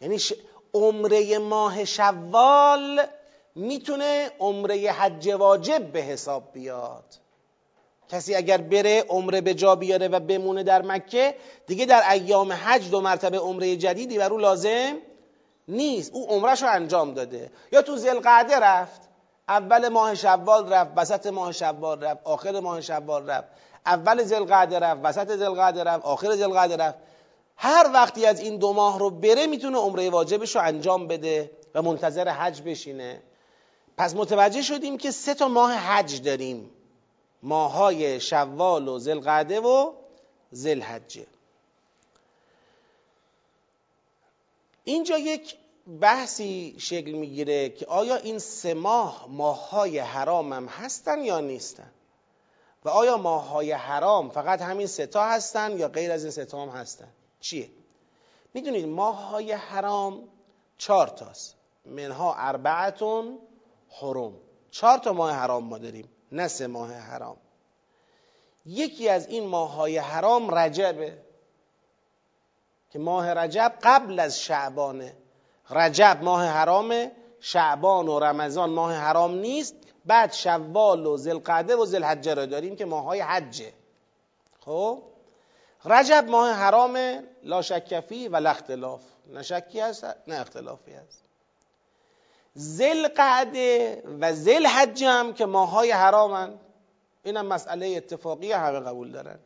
[0.00, 0.18] یعنی
[0.74, 3.06] عمره ماه شوال
[3.54, 7.04] می‌تونه عمره حج واجب به حساب بیاد.
[8.08, 11.34] کسی اگر بره عمره به جا بیاره و بمونه در مکه
[11.66, 14.96] دیگه در ایام حج دو مرتبه عمره جدیدی بر او لازم
[15.68, 16.12] نیست.
[16.12, 17.50] او عمرش رو انجام داده.
[17.72, 19.00] یا تو زلقعده رفت
[19.48, 23.48] اول ماه شوال رفت وسط ماه شوال رفت آخر ماه شوال رفت.
[23.86, 26.98] اول زلقعده رفت وسط زلقعده رفت آخر زلقعده رفت.
[27.56, 31.82] هر وقتی از این دو ماه رو بره می‌تونه عمره واجبش رو انجام بده و
[31.82, 33.22] منتظر حج بشینه.
[33.98, 36.70] پس متوجه شدیم که سه تا ماه حج داریم.
[37.46, 39.92] ماهای شوال و زلقعده و
[40.50, 41.26] زلحجه
[44.84, 45.56] اینجا یک
[46.00, 51.90] بحثی شکل می‌گیره که آیا این سه ماه ماههای حرام هم هستن یا نیستن؟
[52.84, 57.08] و آیا ماههای حرام فقط همین ستا هستن یا غیر از این ستا هم هستن؟
[57.40, 57.70] چیه؟
[58.54, 60.28] می‌دونید ماههای حرام
[60.78, 61.54] چهار تاست.
[61.84, 63.38] منها اربعتون
[64.00, 64.32] حرم.
[64.70, 66.08] چهار تا ماه حرام ما داریم.
[66.32, 67.36] نه سه ماه حرام.
[68.66, 71.18] یکی از این ماههای حرام رجبه.
[72.90, 75.16] که ماه رجب قبل از شعبانه
[75.70, 79.74] رجب ماه حرامه شعبان و رمضان ماه حرام نیست.
[80.04, 83.72] بعد شوال و زلقعده و زلحجه را داریم که ماهای حجه.
[84.60, 85.02] خب؟
[85.84, 89.02] رجب ماه حرامه لا شکفی و اختلاف.
[89.26, 91.25] نه شکی هست نه اختلافی هست.
[92.58, 96.54] زلقعده و زلحجه هم که ماهای حرامن
[97.24, 99.38] اینم مسئله اتفاقی همه قبول دارن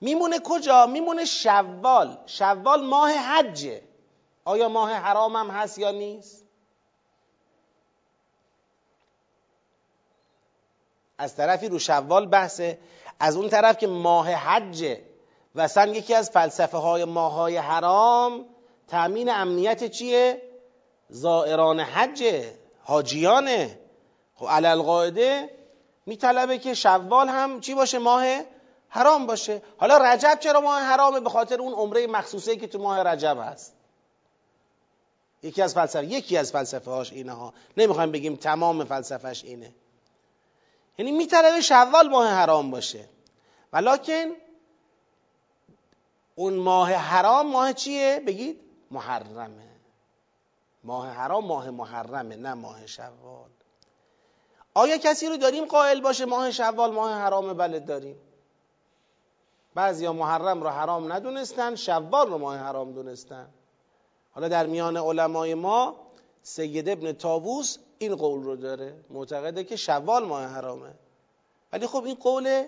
[0.00, 3.82] میمونه کجا؟ میمونه شوال شوال ماه حجه
[4.44, 6.44] آیا ماه حرام هم هست یا نیست؟
[11.18, 12.78] از طرفی رو شوال بحثه
[13.20, 15.02] از اون طرف که ماه حجه
[15.54, 18.44] و یکی از فلسفه های ماه های حرام
[18.88, 20.51] تأمین امنیت چیه؟
[21.12, 23.78] زائران حجه حاجیانه.
[24.34, 25.50] خب علل قاعده
[26.06, 28.24] میطلبه که شوال هم چی باشه؟ ماه
[28.88, 29.62] حرام باشه.
[29.76, 33.74] حالا رجب چرا ماه حرامه؟ به خاطر اون عمره مخصوصه که تو ماه رجب هست.
[35.42, 39.74] یکی از فلسفه یکی از فلسفه هاش اینه نمی‌خوایم بگیم تمام فلسفهش اینه.
[40.98, 43.08] یعنی میطلبه شوال ماه حرام باشه.
[43.72, 44.32] ولیکن
[46.34, 49.71] اون ماه حرام ماه چیه؟ بگید محرمه.
[50.84, 53.50] ماه حرام ماه محرمه نه ماه شوال.
[54.74, 58.16] آیا کسی رو داریم قائل باشه ماه شوال ماه حرامه؟ بله داریم.
[59.74, 63.48] بعضیا محرم رو حرام ندونستن شوال رو ماه حرام دونستن.
[64.32, 65.96] حالا در میان علمای ما
[66.42, 69.04] سید ابن تاووس این قول رو داره.
[69.10, 70.94] معتقده که شوال ماه حرامه.
[71.72, 72.66] ولی خب این قول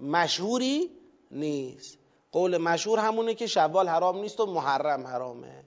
[0.00, 0.90] مشهوری
[1.30, 1.98] نیست.
[2.32, 5.64] قول مشهور همونه که شوال حرام نیست و محرم حرامه.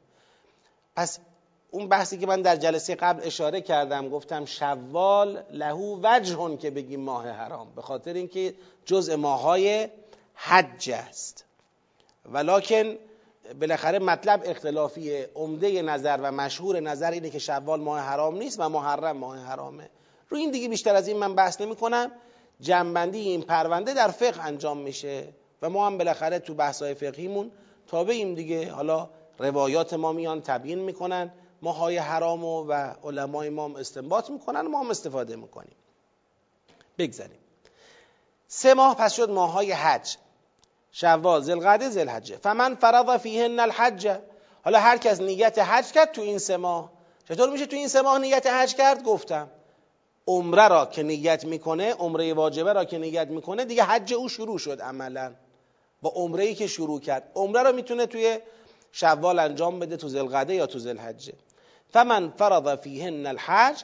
[0.95, 1.19] پس
[1.73, 6.99] اون بحثی که من در جلسه قبل اشاره کردم گفتم شوال لهو وجهون که بگیم
[6.99, 7.67] ماه حرام.
[7.75, 8.53] به خاطر اینکه
[8.85, 9.87] جزء ماهای
[10.33, 11.45] حج است.
[12.31, 12.95] ولیکن
[13.59, 18.69] بالاخره مطلب اختلافیه عمده نظر و مشهور نظر اینه که شوال ماه حرام نیست و
[18.69, 19.89] محرم ماه حرامه.
[20.29, 22.11] رو این دیگه بیشتر از این من بحث نمی کنم
[22.61, 25.27] جنبندی این پرونده در فقه انجام میشه
[25.61, 27.51] و ما هم بالاخره تو بحثای فقهیمون
[27.87, 28.71] تابعیم دیگه.
[28.71, 29.09] حالا
[29.39, 31.31] روایات ما میان تبیین می‌کنن.
[31.63, 35.75] ماهای حرام و, و علمای ما هم استنباط می‌کنن ما هم استفاده می‌کنیم.
[36.97, 37.39] بگذاریم.
[38.47, 40.15] سه ماه پس شد ماهای حج.
[40.91, 44.17] شوال ذوالقعده ذوالحجه فمن فرض فیهن الحج.
[44.63, 46.91] حالا هر کس نیت حج کرد تو این سه ماه.
[47.29, 49.49] چطور میشه تو این سه ماه نیت حج کرد؟ گفتم.
[50.27, 54.57] عمره را که نیت می‌کنه عمره واجبه را که نیت می‌کنه دیگه حج او شروع
[54.57, 55.33] شد عملا.
[56.01, 57.31] با عمره ای که شروع کرد.
[57.35, 58.39] عمره را می‌تونه توی
[58.91, 61.33] شوال انجام بده تو ذوالقعده یا تو ذوالحجه
[61.93, 63.83] فمن فرض فیهن الحج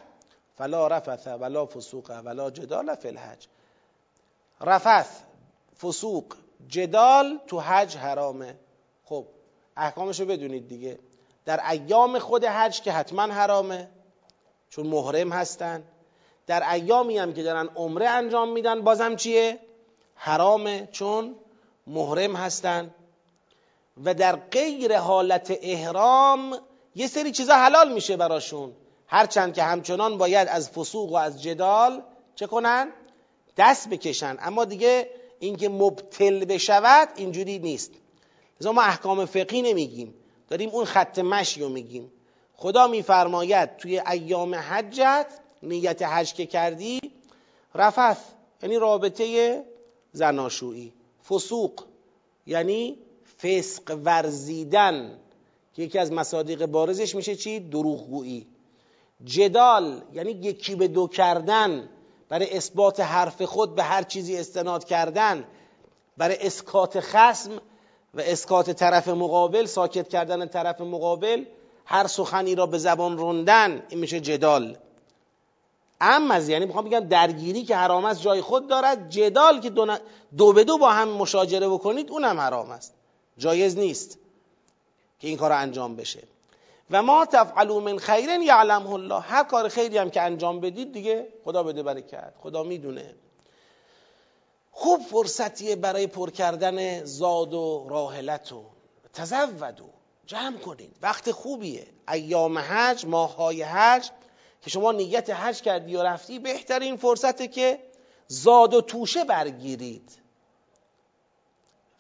[0.58, 3.48] فلا رفث ولا فسوق ولا جدال فی الحج.
[4.62, 5.08] رفث
[5.82, 6.26] فسوق
[6.68, 8.56] جدال تو حج حرامه.
[9.06, 9.26] خب
[9.78, 11.00] احکامشو بدونید دیگه.
[11.46, 13.90] در ایام خود حج که حتما حرامه
[14.70, 15.84] چون محرم هستن.
[16.48, 19.60] در ایامی هم که دارن عمره انجام میدن بازم چیه؟
[20.16, 21.36] حرامه چون
[21.88, 22.96] محرم هستن.
[24.04, 26.60] و در غیر حالت احرام
[27.00, 28.72] یه سری چیزا حلال میشه براشون.
[29.08, 32.04] هرچند که همچنان باید از فسوق و از جدال
[32.36, 32.90] چه کنن؟
[33.58, 34.38] دست بکشن.
[34.40, 35.10] اما دیگه
[35.40, 37.92] اینکه مبتل بشود اینجوری نیست.
[38.62, 40.14] لذا ما احکام فقهی نمیگیم.
[40.48, 42.12] داریم اون خط مشی رو میگیم.
[42.56, 45.28] خدا میفرماید توی ایام حجت
[45.64, 47.00] نیت حج که کردی
[47.76, 48.18] رفث
[48.64, 49.64] یعنی رابطه
[50.12, 50.94] زناشویی.
[51.30, 51.84] فسوق
[52.48, 52.98] یعنی
[53.42, 55.20] فسق ورزیدن.
[55.80, 58.48] که یکی از مصادیق بارزش میشه چی؟ دروغگویی.
[59.24, 61.90] جدال یعنی یکی به دو کردن
[62.30, 65.44] برای اثبات حرف خود به هر چیزی استناد کردن
[66.18, 67.52] برای اسکات خسم
[68.14, 71.46] و اسکات طرف مقابل ساکت کردن طرف مقابل
[71.86, 74.78] هر سخنی را به زبان روندن این میشه جدال.
[76.02, 79.98] اما از یعنی می‌خوام بگم درگیری که حرام است جای خود دارد جدال که دو,
[80.38, 82.94] دو به دو با هم مشاجره بکنید اونم حرام است.
[83.38, 84.20] جایز نیست.
[85.20, 86.24] که این کار انجام بشه.
[86.92, 89.20] و ما تفعلوا من خیر یعلمه الله.
[89.20, 92.34] هر کار خیری هم که انجام بدید دیگه خدا بده برکت.
[92.40, 93.16] خدا می‌دونه.
[94.72, 98.64] خوب فرصتیه برای پر کردن زاد و راحلت و
[99.14, 99.90] تزودو
[100.26, 100.96] جمع کنید.
[101.02, 101.88] وقت خوبیه.
[102.12, 104.10] ایام حج ماهای حج
[104.62, 107.80] که شما نیت حج کردی و رفتی بهترین فرصته که
[108.28, 110.12] زاد و توشه برگیرید.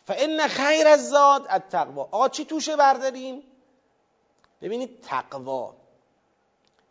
[0.10, 3.43] فان خیر از زاد التقوا آقا چی توشه برداریم؟
[4.62, 5.76] ببینید تقوا.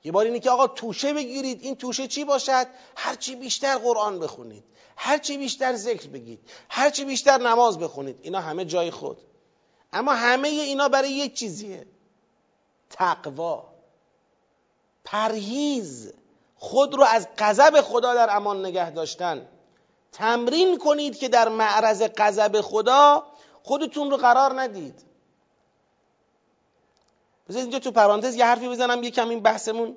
[0.04, 1.62] یه بار اینه که آقا توشه بگیرید.
[1.62, 4.64] این توشه چی باشد؟ هرچی بیشتر قرآن بخونید.
[4.96, 6.50] هرچی بیشتر ذکر بگید.
[6.68, 8.18] هرچی بیشتر نماز بخونید.
[8.22, 9.18] اینا همه جای خود.
[9.92, 11.87] اما همه اینا برای یک چیزیه.
[12.90, 13.64] تقوا.
[15.04, 16.12] پرهیز.
[16.57, 19.48] خود رو از غضب خدا در امان نگه داشتن.
[20.12, 23.27] تمرین کنید که در معرض غضب خدا
[23.62, 25.03] خودتون رو قرار ندید.
[27.49, 29.97] بذارید اینجا تو پرانتز یه حرفی بزنم یکم این بحثمون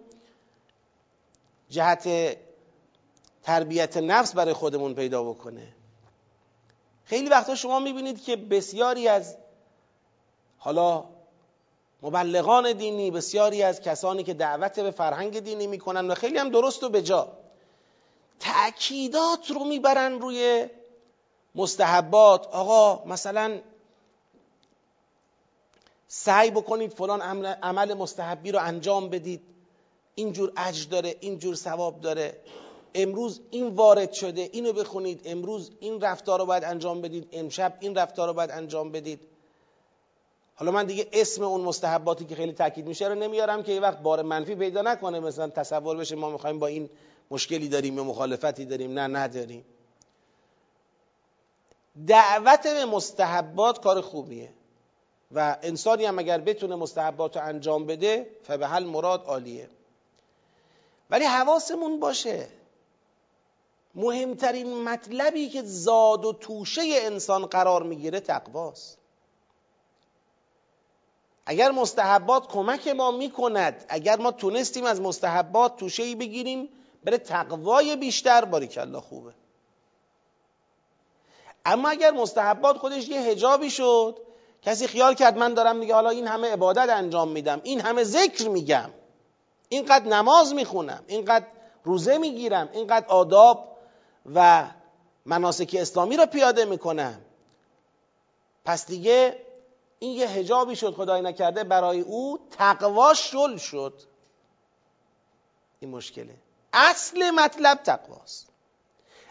[1.70, 2.38] جهت
[3.44, 5.68] تربیت نفس برای خودمون پیدا بکنه.
[7.06, 9.38] خیلی وقتا شما می‌بینید که بسیاری از
[10.58, 11.06] حالا
[12.02, 16.84] مبلغان دینی بسیاری از کسانی که دعوت به فرهنگ دینی می‌کنن و خیلی هم درست
[16.84, 17.41] و بجا.
[18.42, 20.68] تأکیدات رو می‌برن روی
[21.56, 22.48] مستحبات.
[22.48, 23.60] آقا مثلا
[26.08, 27.22] سعی بکنید فلان
[27.62, 29.42] عمل مستحبی رو انجام بدید.
[30.16, 32.38] اینجور اجر داره اینجور ثواب داره.
[32.96, 35.22] امروز این وارد شده اینو بخونید.
[35.26, 37.28] امروز این رفتار رو باید انجام بدید.
[37.32, 39.20] امشب این رفتار رو باید انجام بدید.
[40.56, 44.00] حالا من دیگه اسم اون مستحباتی که خیلی تاکید میشه رو نمیارم که یه وقت
[44.00, 45.20] بار منفی پیدا نکنه.
[45.20, 46.90] مثلا تصور بشه ما می‌خوایم با این
[47.32, 49.66] مشکلی داریم یا مخالفتی داریم؟ نه نداریم.
[52.08, 54.50] دعوت به مستحبات کار خوبیه.
[55.32, 59.70] و انسانی هم اگر بتونه مستحبات رو انجام بده فبه حل مراد عالیه.
[61.10, 62.48] ولی حواسمون باشه.
[63.96, 68.98] مهمترین مطلبی که زاد و توشه انسان قرار می‌گیره تقواست.
[71.46, 76.70] اگر مستحبات کمک ما می‌کند اگر ما تونستیم از مستحبات توشه بگیریم
[77.04, 79.34] بره تقوای بیشتر باریکلا خوبه.
[81.66, 84.18] اما اگر مستحبات خودش یه هجابی شد
[84.62, 88.50] کسی خیال کرد من دارم میگه حالا این همه عبادت انجام میدم این همه ذکر
[88.50, 88.90] میگم
[89.70, 91.46] اینقدر نماز می‌خونم اینقدر
[91.84, 93.78] روزه می‌گیرم اینقدر آداب
[94.36, 94.68] و
[95.26, 97.22] مناسک اسلامی رو پیاده می‌کنم.
[98.66, 99.46] پس دیگه
[100.00, 104.02] این یه هجابی شد خدای نکرده برای او تقوا شل شد.
[105.80, 106.36] این مشکله.
[106.74, 108.48] اصل مطلب تقواست.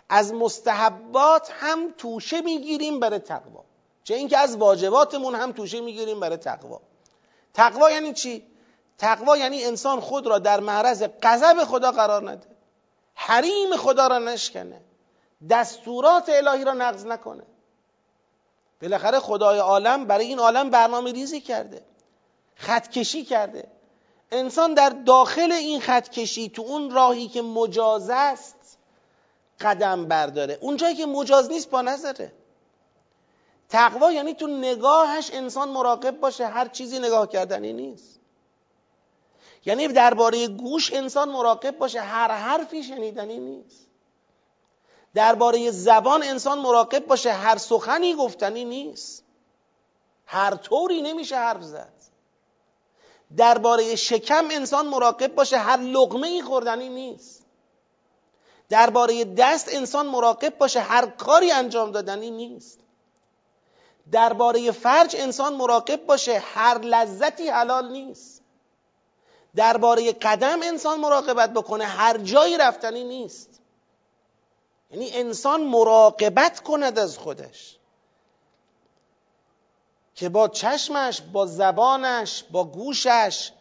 [0.09, 3.65] از مستحبات هم توشه می‌گیریم برای تقوا.
[4.05, 6.81] چه اینکه از واجباتمون هم توشه می‌گیریم برای تقوا.
[7.55, 8.47] تقوا یعنی چی؟
[8.99, 12.47] تقوا یعنی انسان خود را در معرض غضب خدا قرار نده.
[13.15, 14.81] حریم خدا را نشکنه.
[15.51, 17.43] دستورات الهی را نقض نکنه.
[18.83, 21.83] بالاخره خدای عالم برای این عالم برنامه ریزی کرده
[22.55, 23.69] خطکشی کرده.
[24.33, 28.79] انسان در داخل این خطکشی تو اون راهی که مجاز است
[29.61, 30.59] قدم برداره.
[30.61, 32.33] اون جایی که مجاز نیست با نظره.
[33.69, 38.21] تقوا یعنی تو نگاهش انسان مراقب باشه هر چیزی نگاه کردنی نیست.
[39.65, 43.87] یعنی درباره گوش انسان مراقب باشه هر حرفی شنیدنی نیست.
[45.15, 49.25] درباره زبان انسان مراقب باشه هر سخنی گفتنی نیست.
[50.27, 52.00] هر طوری نمیشه حرف زد.
[53.37, 55.59] درباره شکم انسان مراقب باشه.
[55.59, 57.47] هر لغمه ای خوردنی نیست.
[58.69, 60.81] درباره دست انسان مراقب باشه.
[60.81, 62.81] هر کاری انجام دادنی نیست.
[64.13, 66.39] درباره فرج انسان مراقب باشه.
[66.39, 68.43] هر لذتی حلال نیست.
[69.57, 71.85] درباره قدم انسان مراقبت بکنه.
[71.85, 73.61] هر جایی رفتنی نیست.
[74.91, 77.80] یعنی انسان مراقبت کند از خودش.
[80.21, 83.53] که با چشمش با زبانش با گوشش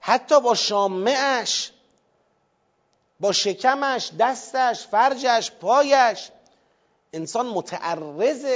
[0.00, 1.72] حتی با شامعش
[3.20, 6.30] با شکمش دستش فرجش پایش
[7.12, 8.46] انسان متعرض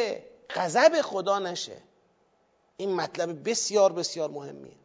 [0.50, 1.76] غضب خدا نشه.
[2.76, 4.76] این مطلب بسیار بسیار مهمیه.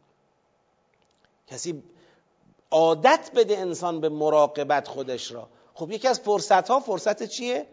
[1.46, 1.82] کسی
[2.70, 5.48] عادت بده انسان به مراقبت خودش را.
[5.74, 7.66] خب یکی از فرصت ها فرصت چیه؟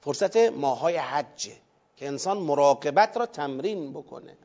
[0.00, 1.56] فرصت ماهای حجه.
[2.02, 4.36] که انسان مراقبت را تمرین بکنه.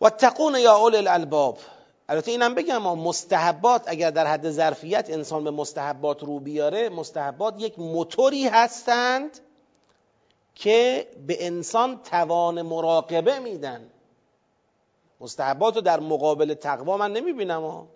[0.00, 1.58] و تقون یا اول الالباب.
[2.08, 7.78] البته اینم بگم مستحبات اگر در حد ظرفیت انسان به مستحبات رو بیاره مستحبات یک
[7.78, 9.38] موتوری هستند
[10.54, 13.90] که به انسان توان مراقبه میدن.
[15.20, 17.88] مستحبات رو در مقابل تقوا من نمی‌بینم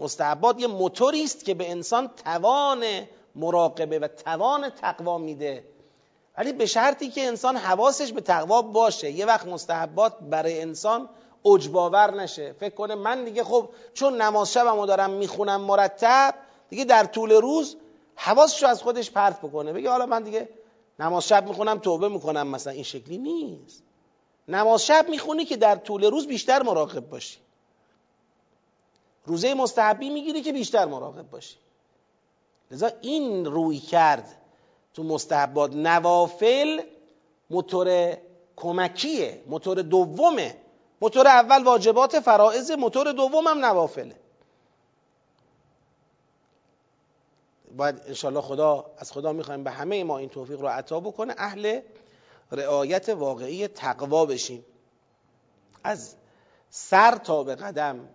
[0.00, 2.84] مستحبات یه موتوری است که به انسان توان
[3.34, 5.73] مراقبه و توان تقوا میده.
[6.38, 9.10] ولی به شرطی که انسان حواسش به تقوا باشه.
[9.10, 11.08] یه وقت مستحبات برای انسان
[11.44, 12.52] اجباور نشه.
[12.52, 16.34] فکر کنه من دیگه خب چون نماز شبمو دارم می‌خونم مرتب
[16.68, 17.76] دیگه در طول روز
[18.16, 19.72] حواسشو از خودش پرت بکنه.
[19.72, 20.48] بگه حالا من دیگه
[21.00, 22.46] نماز شب می‌خونم توبه می‌کنم.
[22.46, 23.82] مثلا این شکلی نیست.
[24.48, 27.38] نماز شب می‌خونی که در طول روز بیشتر مراقب باشی.
[29.26, 31.56] روزه مستحبی می‌گیری که بیشتر مراقب باشی.
[32.70, 34.36] لذا این روی کرد
[34.94, 36.80] تو مستحبات نوافل
[37.50, 38.16] موتور
[38.56, 40.56] کمکیه موتور دومه.
[41.00, 44.16] موتور اول واجبات فرائض موتور دوم هم نوافله.
[47.76, 51.80] باید انشالله خدا از خدا می‌خوایم به همه ما این توفیق رو عطا بکنه اهل
[52.52, 54.64] رعایت واقعی تقوا بشیم.
[55.84, 56.14] از
[56.70, 58.08] سر تا به قدم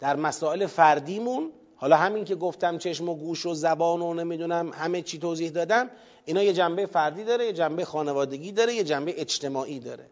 [0.00, 5.02] در مسائل فردیمون حالا همین که گفتم چشم و گوش و زبان و نمی‌دونم همه
[5.02, 5.90] چی توضیح دادم
[6.24, 10.06] اینا یه جنبه فردی داره یه جنبه خانوادگی داره یه جنبه اجتماعی داره.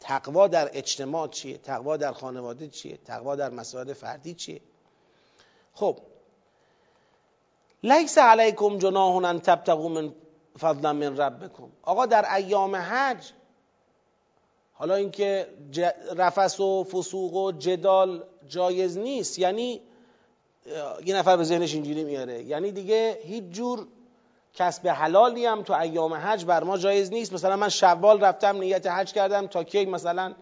[0.00, 4.60] تقوا در اجتماع چیه؟ تقوا در خانواده چیه؟ تقوا در مسائل فردی چیه؟
[5.74, 5.98] خب
[7.82, 10.14] لیس علیکم جناح ان تبتغوا من
[10.60, 11.68] فضلا من ربکم.
[11.82, 13.32] آقا در ایام حج
[14.72, 15.46] حالا اینکه
[16.16, 19.80] رفس و فسوق و جدال جایز نیست یعنی
[21.04, 22.42] یه نفر به ذهنش اینجوری میاره.
[22.42, 23.86] یعنی دیگه هیچ جور
[24.54, 27.32] کسب حلالی هم تو ایام حج بر ما جایز نیست.
[27.32, 30.34] مثلا من شوال رفتم نیت حج کردم تا کی مثلا؟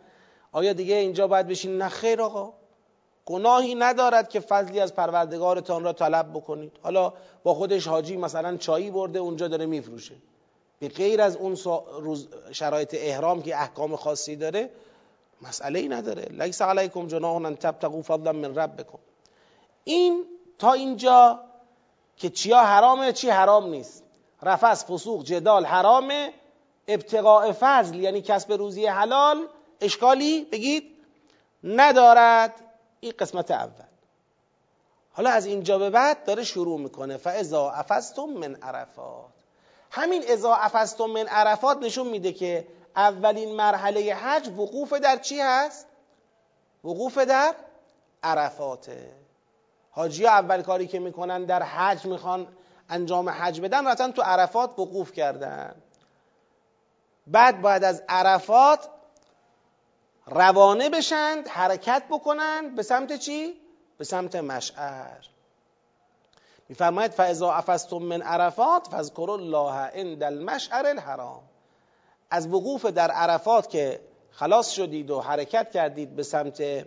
[0.53, 2.53] آیا دیگه اینجا باید بشین؟ نه خیر آقا.
[3.27, 6.73] گناهی ندارد که فضلی از پروردگارتان را طلب بکنید.
[6.83, 7.13] حالا
[7.43, 10.15] با خودش حاجی مثلا چایی برده اونجا داره میفروشه.
[10.81, 11.57] به غیر از اون
[12.01, 14.71] روز شرایط احرام که احکام خاصی داره
[15.43, 16.23] مسئله ای نداره.
[16.23, 18.99] لیس علیکم جناح ان تبتغوا فضلا من ربکم.
[19.85, 20.25] این
[20.59, 21.41] تا اینجا
[22.17, 24.05] که چیا حرامه چی حرام نیست.
[24.43, 26.33] رفس فسوق جدال حرامه.
[26.89, 29.47] ابتقاء فضل یعنی کسب روزی حلال
[29.81, 30.85] اشکالی بگید
[31.65, 32.55] ندارد.
[33.01, 33.85] این قسمت اول.
[35.13, 37.17] حالا از اینجا به بعد داره شروع می‌کنه.
[37.17, 39.40] فاذا افستم من عرفات.
[39.91, 42.67] همین اذا افستم من عرفات نشون میده که
[42.97, 45.87] اولین مرحله حج وقوف در چی هست؟
[46.85, 47.55] وقوف در
[48.23, 49.13] عرفاته.
[49.91, 52.49] حاجی اول کاری که می‌کنن در حج می‌خوان
[52.89, 55.75] انجام حج بدن رفتن تو عرفات وقوف کردن.
[57.27, 58.89] بعد باید از عرفات
[60.27, 63.61] روانه بشند حرکت بکنند به سمت چی؟
[63.99, 65.25] به سمت مشعر.
[66.71, 71.43] میفرماید فاذا افستم من عرفات فاذكروا الله عند المشعر الحرام.
[72.31, 74.01] از وقوف در عرفات که
[74.31, 76.87] خلاص شدید و حرکت کردید به سمت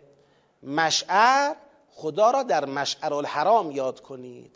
[0.64, 1.56] مشعر
[1.92, 4.56] خدا را در مشعر الحرام یاد کنید.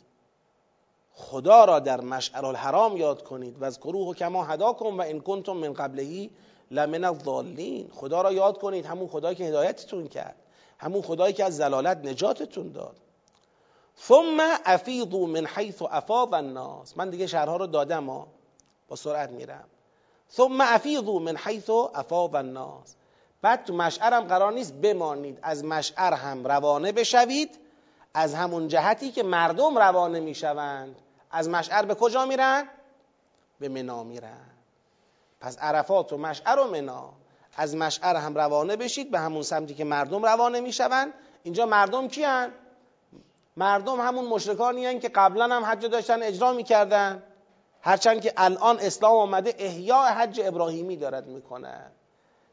[1.13, 3.61] خدا را در مشعر الحرام یاد کنید.
[3.61, 6.30] و از کروه کما هداکم و ان کنتم من قبلهی
[6.71, 7.89] لمن الضالین.
[7.93, 10.36] خدا را یاد کنید همون خدایی که هدایتتون کرد
[10.78, 13.07] همون خدایی که از زلالت نجاتتون داد.
[14.02, 16.98] ثم افیضوا من حیث افاض الناس.
[16.98, 18.28] من دیگه شهرها رو دادم ها.
[18.88, 19.64] با سرعت میرم.
[20.32, 22.95] ثم افیضوا من حیث افاض الناس.
[23.41, 25.39] بعد تو مشعرم قرار نیست بمانید.
[25.41, 27.60] از مشعر هم روانه بشوید.
[28.14, 30.95] از همون جهتی که مردم روانه می‌شوند.
[31.32, 32.70] از مشعر به کجا میرن؟
[33.60, 34.50] به منا میرن.
[35.39, 37.14] پس عرفات و مشعر و منا.
[37.58, 39.12] از مشعر هم روانه بشید.
[39.12, 41.14] به همون سمتی که مردم روانه می‌شوند.
[41.43, 42.52] اینجا مردم کیان؟
[43.58, 47.24] مردم همون مشرکانی که قبلا هم حج داشتن اجرا می‌کردن.
[47.82, 51.91] هرچند که الان اسلام آمده احیاء حج ابراهیمی دارد می‌کنه.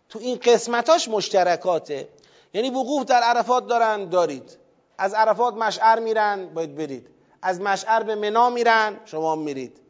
[0.08, 2.08] تو این قسمتاش مشترکاته.
[2.54, 4.58] یعنی وقوف در عرفات دارن دارید.
[4.98, 7.08] از عرفات مشعر میرن باید برید.
[7.42, 9.80] از مشعر به منا میرن شما میرید.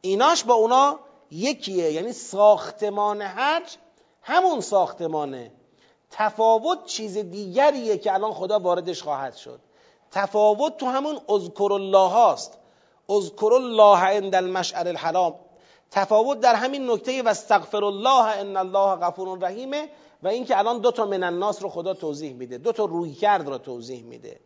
[0.00, 0.98] ایناش با اونا
[1.30, 1.92] یکیه.
[1.92, 3.76] یعنی ساختمان حج
[4.22, 5.52] همون ساختمانه.
[6.10, 9.60] تفاوت چیز دیگریه که الان خدا واردش خواهد شد.
[10.10, 12.58] تفاوت تو همون اذکر الله هاست
[13.08, 15.34] اذکر الله عند المشعر الحرام.
[15.90, 19.88] تفاوت در همین نکته و استغفر الله ان الله غفور رحیمه
[20.22, 22.58] و اینکه الان دو تا من الناس رو خدا توضیح میده.
[22.58, 24.40] دو تا روی کرد رو توضیح میده.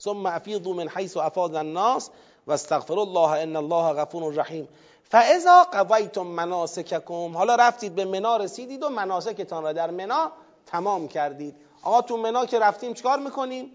[0.00, 2.10] ثم افیضوا من حیث افاض الناس
[2.46, 4.68] و استغفر الله ان الله غفور رحیم.
[5.04, 10.32] فاذا قضیتم مناسککم حالا رفتید به منا رسیدید و مناسکتان را در منا
[10.66, 11.56] تمام کردید.
[11.82, 13.72] آقا تو منا که رفتیم چکار می‌کنیم؟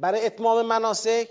[0.00, 1.28] برای اتمام مناسک؟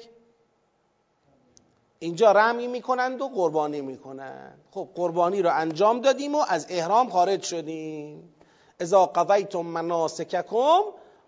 [1.99, 4.59] اینجا رمی می‌کنند و قربانی می‌کنند.
[4.72, 8.34] خب قربانی رو انجام دادیم و از احرام خارج شدیم.
[8.80, 10.82] اذا قضیتم مناسککم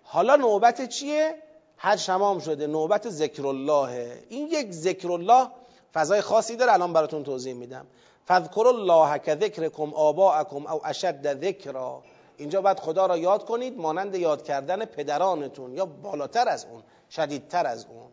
[0.03, 1.35] حالا نوبت چیه؟
[1.77, 2.67] حج تمام شده.
[2.67, 5.47] نوبت ذکر الله این یک ذکر الله
[5.93, 6.73] فضای خاصی داره.
[6.73, 7.87] الان براتون توضیح میدم.
[8.27, 12.03] فذکر الله که ذکرکم آباءکم او اشد ذکرا.
[12.37, 16.83] اینجا باید خدا را یاد کنید مانند یاد کردن پدرانتون یا بالاتر از اون.
[17.11, 18.11] شدیدتر از اون.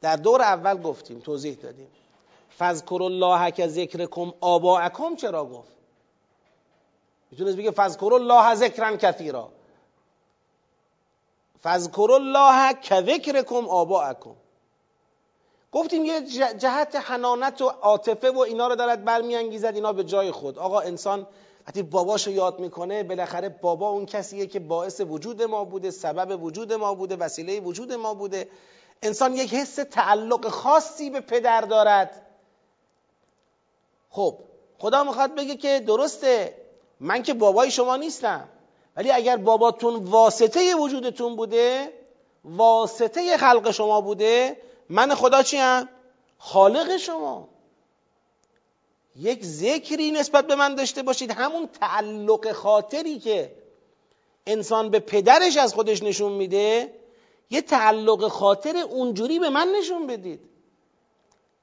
[0.00, 1.88] در دور اول گفتیم توضیح دادیم.
[2.58, 5.72] فذکر الله که ذکرکم آباءکم چرا گفت؟
[7.30, 9.48] می‌تونست بگه فذکر الله ذکرا کثیرا.
[11.62, 14.34] فذکر الله که ذکرکم آباءکم.
[15.72, 16.20] گفتیم یه
[16.58, 20.58] جهت حنانت و عاطفه و اینا رو دارد برمیانگیزد اینا به جای خود.
[20.58, 21.26] آقا انسان
[21.66, 26.42] وقتی باباش رو یاد می‌کنه بالاخره بابا اون کسیه که باعث وجود ما بوده سبب
[26.42, 28.48] وجود ما بوده وسیله وجود ما بوده.
[29.02, 32.26] انسان یک حس تعلق خاصی به پدر دارد.
[34.10, 34.38] خب
[34.78, 36.54] خدا می‌خواد بگه که درسته
[37.00, 38.48] من که بابای شما نیستم.
[38.96, 41.92] ولی اگر باباتون واسطه وجودتون بوده
[42.44, 44.56] واسطه خلق شما بوده
[44.88, 45.88] من خدا چیم؟
[46.38, 47.48] خالق شما.
[49.16, 51.30] یک ذکری نسبت به من داشته باشید.
[51.30, 53.52] همون تعلق خاطری که
[54.46, 56.94] انسان به پدرش از خودش نشون میده
[57.50, 60.40] یه تعلق خاطر اونجوری به من نشون بدید.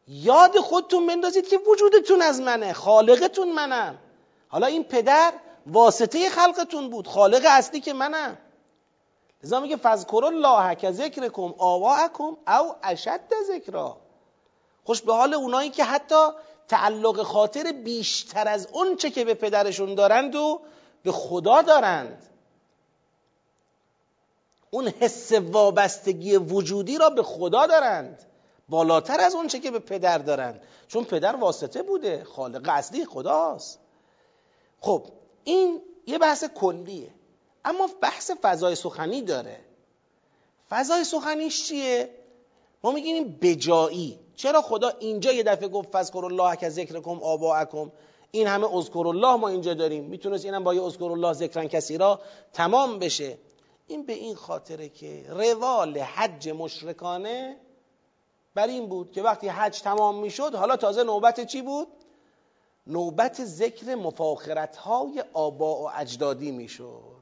[0.08, 3.98] یاد خودتون بندازید که وجودتون از منه خالقتون منم.
[4.48, 5.34] حالا این پدر
[5.68, 8.38] واسطه خلقتون بود خالق اصلی که منم.
[9.44, 13.98] لذا میگه فذکر الله که ذکرکم آواءکم او اشد ذکرا.
[14.84, 16.30] خوش به حال اونایی که حتی
[16.68, 20.62] تعلق خاطر بیشتر از اون چه که به پدرشون دارند و
[21.04, 22.24] به خدا دارند.
[24.70, 28.24] اون حس وابستگی وجودی را به خدا دارند.
[28.70, 30.62] بالاتر از اون چه که به پدر دارند.
[30.88, 33.80] چون پدر واسطه بوده خالق اصلی خداست.
[34.82, 35.06] خب
[35.44, 37.10] این یه بحث کلیه.
[37.66, 39.60] اما بحث فضای سخنی داره.
[40.70, 42.10] فضای سخنیش چیه؟
[42.84, 44.20] ما میگیم بجایی.
[44.38, 47.92] چرا خدا اینجا یه دفعه گفت فذکر الله که ذکرکم آباءکم؟
[48.32, 50.04] این همه اذکر الله ما اینجا داریم.
[50.04, 52.20] می‌تونست اینم با یه اذکر الله ذکرن کسی را؟
[52.54, 53.38] تمام بشه.
[53.88, 57.58] این به این خاطره که روال حج مشرکانه
[58.56, 61.88] بر این بود که وقتی حج تمام می‌شد حالا تازه نوبت چی بود؟
[62.88, 67.17] نوبت ذکر مفاخرت های آبا و اجدادی می‌شد.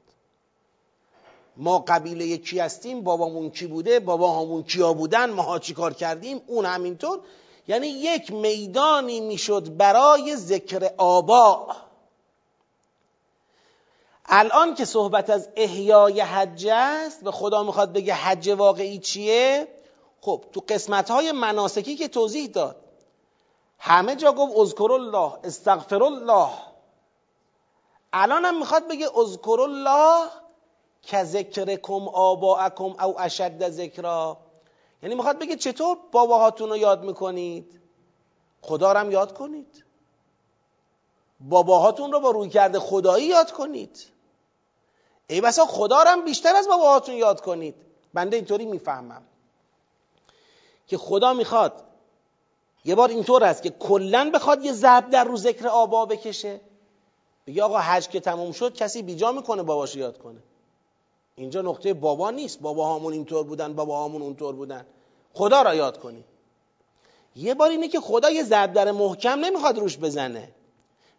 [1.56, 6.42] ما قبیله یکی هستیم؟ بابامون کی بوده؟ بابا همون کیا بودن؟ ماها چی کار کردیم؟
[6.46, 7.20] اون همینطور.
[7.68, 11.66] یعنی یک میدانی می‌شد برای ذکر آبا.
[14.26, 19.68] الان که صحبت از احیای حج است و خدا می‌خواد بگه حج واقعی چیه؟
[20.20, 22.76] خب تو قسمت های مناسکی که توضیح داد.
[23.78, 26.48] همه جا گفت اذکر الله استغفر الله
[28.12, 30.28] الان هم می‌خواد بگه اذکر الله
[31.06, 34.38] که ذکرکم آباءکم او اشد ذکرا.
[35.02, 37.80] یعنی می‌خواد بگه چطور باباهاتون رو یاد می‌کنید؟
[38.62, 39.84] خدا رو هم یاد کنید.
[41.40, 44.06] باباهاتون رو با روی کرده خدایی یاد کنید.
[45.26, 47.74] ای بسا خدا رو هم بیشتر از باباهاتون یاد کنید.
[48.14, 49.22] بنده اینطوری می‌فهمم.
[50.86, 51.84] که خدا می‌خواد
[52.84, 56.60] یه بار اینطور است که کلا بخواد یه ضرب در رو ذکر آبا بکشه.
[57.46, 60.42] بگه آقا حج که تموم شد کسی بیجا می‌کنه باباش یاد کنه.
[61.36, 62.60] اینجا نقطه بابا نیست.
[62.60, 64.86] بابا هامون اینطور بودن بابا هامون اونطور بودن.
[65.34, 66.24] خدا را یاد کنی.
[67.36, 70.52] یه بار اینه که خدا یه ضرب محکم نمی‌خواد روش بزنه.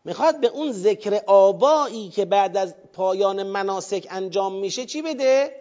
[0.05, 5.55] می‌خواد به اون ذکر آبایی که بعد از پایان مناسک انجام میشه چی بده؟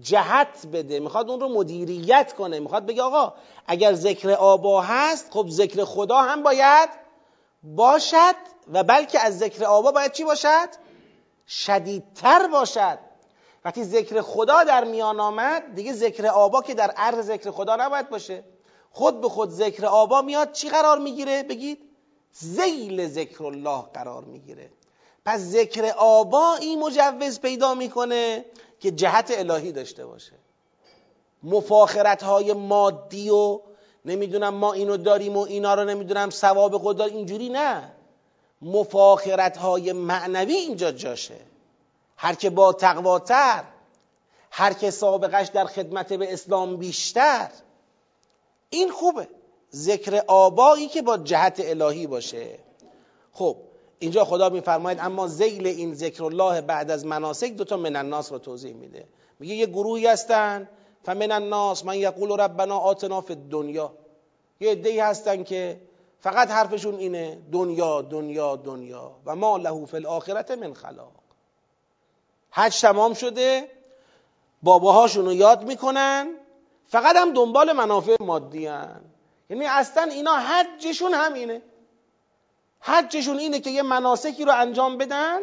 [0.00, 1.00] جهت بده.
[1.00, 2.60] می‌خواد اون رو مدیریت کنه.
[2.60, 3.34] می‌خواد بگه آقا
[3.66, 6.88] اگر ذکر آبا هست خب ذکر خدا هم باید
[7.62, 8.34] باشد
[8.72, 10.68] و بلکه از ذکر آبا باید چی باشد؟
[11.48, 12.98] شدیدتر باشد.
[13.64, 18.10] وقتی ذکر خدا در میان آمد دیگه ذکر آبا که در عرض ذکر خدا نباید
[18.10, 18.44] باشه.
[18.90, 21.78] خود به خود ذکر آبا میاد چی قرار می‌گیره؟ بگید.
[22.32, 24.70] زیل ذکر الله قرار می‌گیره.
[25.24, 28.44] پس ذکر آبا این مجوز پیدا می‌کنه
[28.80, 30.32] که جهت الهی داشته باشه.
[31.42, 33.60] مفاخرت های مادی و
[34.04, 37.92] نمی‌دونم ما اینو داریم و اینا رو نمی‌دونم ثواب خدا اینجوری نه.
[38.62, 41.51] مفاخرت های معنوی اینجا جاشه.
[42.22, 43.64] هر که با تقواتر
[44.50, 47.48] هر که سابقش در خدمت به اسلام بیشتر.
[48.70, 49.28] این خوبه.
[49.74, 52.58] ذکر آبایی که با جهت الهی باشه.
[53.32, 53.56] خب
[53.98, 58.38] اینجا خدا میفرماید اما زیل این ذکر الله بعد از مناسک دوتا من الناس رو
[58.38, 59.04] توضیح میده.
[59.38, 60.68] میگه یه گروهی هستن
[61.04, 63.92] فمن الناس من یقول ربنا آتنا فی الدنیا.
[64.60, 65.80] یه عده‌ای هستن که
[66.20, 69.12] فقط حرفشون اینه دنیا دنیا دنیا.
[69.26, 71.21] و ما له فی الاخرت من خلاق.
[72.52, 73.70] حج تمام شده
[74.62, 76.28] باباهاشون رو یاد می‌کنن
[76.86, 79.00] فقط هم دنبال منافع مادی هن.
[79.50, 81.62] یعنی اصلا اینا حجشون همینه.
[82.80, 85.40] حجشون اینه که یه مناسکی رو انجام بدن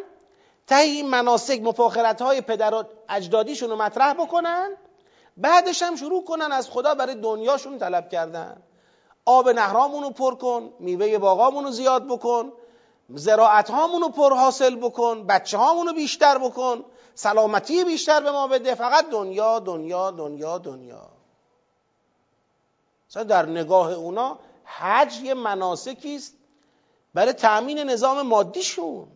[0.67, 4.69] تا این مناسک مفاخرت های پدر اجدادیشون رو مطرح بکنن
[5.37, 8.61] بعدش هم شروع کنن از خدا برای دنیاشون طلب کردن.
[9.25, 12.51] آب نهرامون رو پر کن میوه باغامون رو زیاد بکن
[13.09, 16.85] زراعت هامون رو پر حاصل بکن بچه هامون رو بیشتر بکن.
[17.19, 21.09] سلامتی بیشتر به ما بده فقط دنیا دنیا دنیا دنیا.
[23.09, 26.33] مثلا در نگاه اونا حج یه مناسکی است
[27.13, 29.07] برای تأمین نظام مادیشون.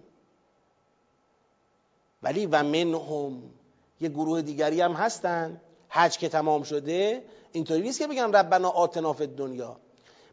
[2.24, 3.44] ولی و منهم
[4.02, 5.62] یه گروه دیگری هم هستن.
[5.90, 9.76] حج که تمام شده اینطوری نیست که بگن ربنا آتنا فی دنیا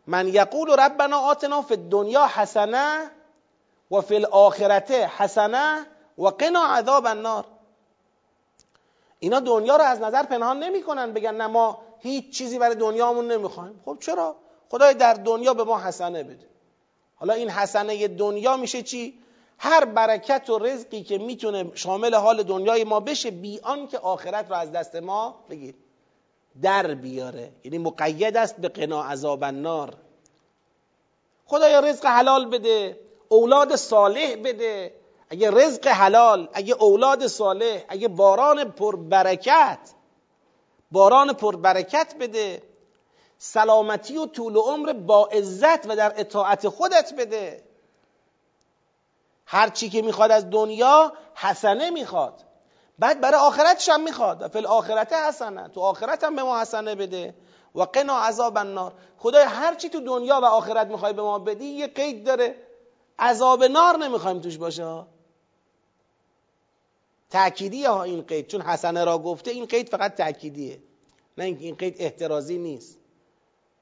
[0.07, 3.11] من یقول ربنا آتنا فی دنیا حسنه
[3.91, 5.87] و فی الاخرته حسنه
[6.19, 7.60] و قنا عذاب النار.
[9.21, 13.81] اینا دنیا رو از نظر پنهان نمی‌کنن بگن نه ما هیچ چیزی برای دنیامون نمی‌خوایم.
[13.85, 14.37] خب چرا؟
[14.71, 16.47] خدای در دنیا به ما حسنه بده.
[17.17, 19.19] حالا این حسنه دنیا میشه چی؟
[19.59, 24.57] هر برکت و رزقی که می‌تونه شامل حال دنیای ما بشه بیان که آخرت رو
[24.57, 25.75] از دست ما بگیر.
[26.63, 27.53] در بیاره.
[27.65, 29.95] یعنی مقید است به قنا عذاب النار.
[31.47, 35.00] خدای رزق حلال بده اولاد صالح بده.
[35.31, 39.79] اگه رزق حلال اگه اولاد صالح اگه باران پربرکت
[40.91, 42.63] باران پربرکت بده.
[43.39, 47.65] سلامتی و طول و عمر با عزت و در اطاعت خودت بده.
[49.47, 52.45] هر چی که می‌خواد از دنیا حسنه می‌خواد.
[52.99, 54.49] بعد برای آخرتش هم می‌خواد.
[54.49, 57.35] فل آخرت حسنه تو آخرت هم به ما حسنه بده.
[57.75, 58.93] و قنا عذاب النار.
[59.19, 62.57] خدای هر چی تو دنیا و آخرت می‌خوای به ما بدی یه قید داره.
[63.19, 65.05] عذاب نار نمی‌خوایم توش باشه
[67.31, 70.79] تأکیدی ها این قید؟ چون حسنه را گفته این قید فقط تأکیدیه.
[71.39, 72.99] نه اینکه این قید احترازی نیست.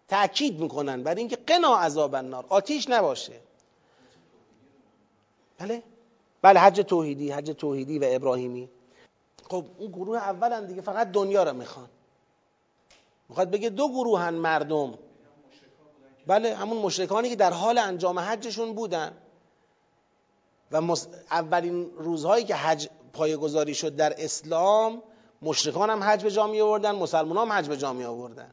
[0.08, 1.02] تأکید می‌کنن.
[1.02, 2.46] برای اینکه قنا عذاب النار.
[2.48, 3.40] آتیش نباشه.
[5.58, 5.82] بله؟
[6.42, 8.68] بله حج توحیدی حج توحیدی و ابراهیمی.
[9.50, 11.88] خب اون گروه اولن دیگه فقط دنیا رو می‌خوان.
[13.28, 14.98] می‌خواد بگه دو گروهن مردم.
[16.26, 19.12] بله همون مشرکانی که در حال انجام حجشون بودن.
[20.72, 20.96] و
[21.30, 25.02] اولین روزهایی که حج پایگذاری شد در اسلام
[25.42, 28.50] مشرکان هم حج به جا می آوردن مسلمان هم حج به جا می آوردن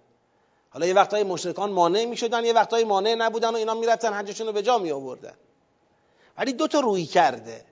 [0.70, 4.48] حالا یه وقتای مشرکان مانع می شدن یه وقتای مانع نبودن و اینا می‌رفتن حجشون
[4.48, 5.34] رو به جا می آوردن
[6.38, 7.66] ولی دو تا روی کرده.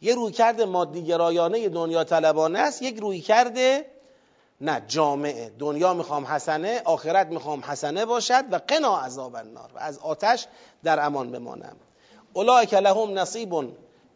[0.00, 3.86] یه روی کرده مادی گرایانه دنیا طلبانه است یک روی کرده
[4.60, 5.52] نه جامعه.
[5.58, 10.46] دنیا می‌خوام حسنه آخرت می‌خوام حسنه باشد و قنا عذاب النار و از آتش
[10.84, 11.76] در امان بمانم.
[12.32, 13.54] اولئک لهم نصیب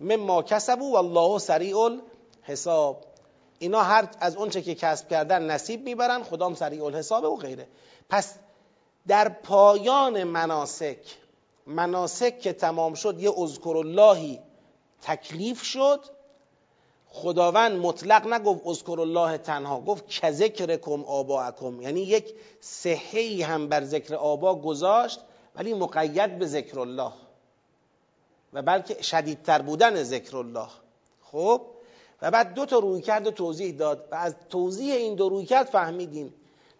[0.00, 2.00] مما کسبوا والله سریع
[2.44, 3.04] الحساب
[3.58, 7.68] اینا هر از اونچه که کسب کردن نصیب می‌برن خدام سریع الحساب و غیره.
[8.08, 8.34] پس
[9.06, 10.98] در پایان مناسک
[11.66, 14.40] مناسک که تمام شد یه اذکر اللهی
[15.02, 16.00] تکلیف شد.
[17.08, 21.82] خداوند مطلق نگفت اذکر الله تنها گفت که ذکرکم آباءکم.
[21.82, 25.20] یعنی یک صحه هم بر ذکر آبا گذاشت
[25.56, 27.12] ولی مقید به ذکر الله
[28.52, 30.68] و بلکه شدیدتر بودن ذکر الله
[31.22, 31.62] خب؟
[32.22, 35.66] و بعد دو تا روی کرد توضیح داد و از توضیح این دو روی کرد
[35.66, 36.34] فهمیدیم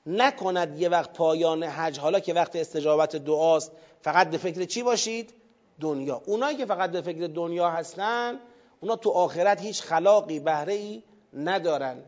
[0.06, 3.72] نکند یه وقت پایان حج حالا که وقت استجابت دعاست
[4.02, 5.34] فقط به فکر چی باشید؟
[5.80, 6.22] دنیا.
[6.26, 8.40] اونایی که فقط به فکر دنیا هستن
[8.80, 11.02] اونا تو آخرت هیچ خلاقی بهره ای
[11.34, 12.02] ندارن.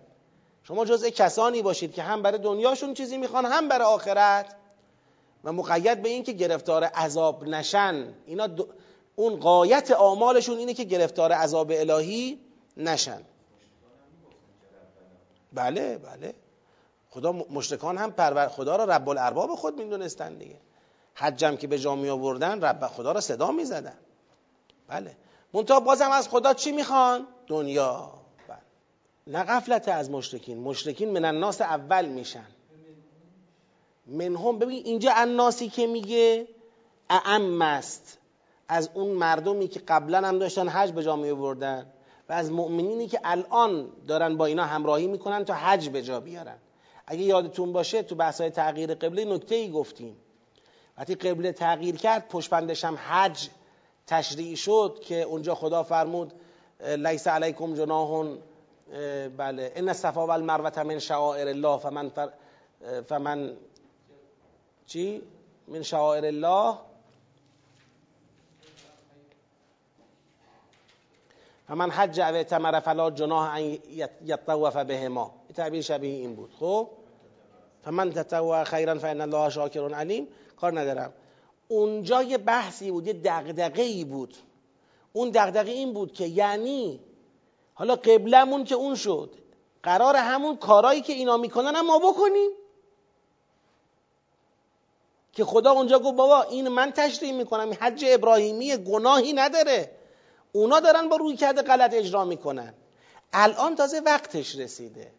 [0.63, 4.57] شما جزء کسانی باشید که هم برای دنیاشون چیزی می‌خوان هم برای آخرت.
[5.45, 8.15] و مقید به این که گرفتار عذاب نشن.
[8.27, 8.49] اینا
[9.17, 12.39] اون قایت آمالشون اینه که گرفتار عذاب الهی
[12.77, 13.23] نشن.
[15.53, 16.35] بله بله.
[17.11, 20.57] خدا مشرکان هم پرور خدا را رب الارباب خود می‌دونستن دیگه.
[21.15, 23.99] حجم که به جا می آوردن رب خدا را صدا می‌زدن.
[24.89, 25.17] بله.
[25.53, 28.13] منتها بازم از خدا چی می‌خوان؟ دنیا.
[28.49, 28.59] بله.
[29.27, 30.59] نه غفلت از مشرکین.
[30.59, 32.47] مشرکین من الناس اول میشن.
[34.07, 36.49] منهم ببین اینجا الناسی که میگه
[37.11, 38.19] اعم است.
[38.69, 41.93] از اون مردمی که قبلا هم داشتن حج به جا می آوردن
[42.29, 46.59] و از مؤمنینی که الان دارن با اینا همراهی می‌کنن تا حج به جا بیارن.
[47.07, 50.17] اگه یادتون باشه تو بحث های تغییر قبله نکته ای گفتیم.
[50.99, 53.49] وقتی قبله تغییر کرد پشپندش هم حج
[54.07, 56.33] تشریع شد که اونجا خدا فرمود
[56.81, 58.27] لیس علیکم جناح
[59.37, 62.11] بله ان الصفا والمروه من شعائر الله فمن
[63.09, 63.57] فمن
[64.87, 65.23] چی؟
[65.69, 66.79] من شعائر الله
[71.73, 73.79] فمن حج او اعتمر فلا جناح ان
[74.25, 75.35] یطوف بهما.
[75.55, 76.51] تعبیر شبیه این بود.
[76.61, 76.89] خب؟
[77.85, 80.29] فمن تطوع خیرا فان الله شاکر علیم.
[80.57, 81.13] کار ندارم.
[81.69, 84.35] اونجا یه بحثی بود یه دغدغه ای بود.
[85.13, 87.01] اون دغدغه این بود که یعنی
[87.75, 89.31] حالا قبلمون که اون شد
[89.83, 92.51] قرار همون کارایی که اینا می‌کنن هم ما بکنیم.
[95.33, 100.02] که خدا اونجا گفت بابا این من تشریح می‌کنم حج ابراهیمی گناهی نداره.
[100.53, 102.75] اونا دارن با روی کرده غلط اجرا می‌کنن.
[103.33, 105.11] الان تازه وقتش رسیده.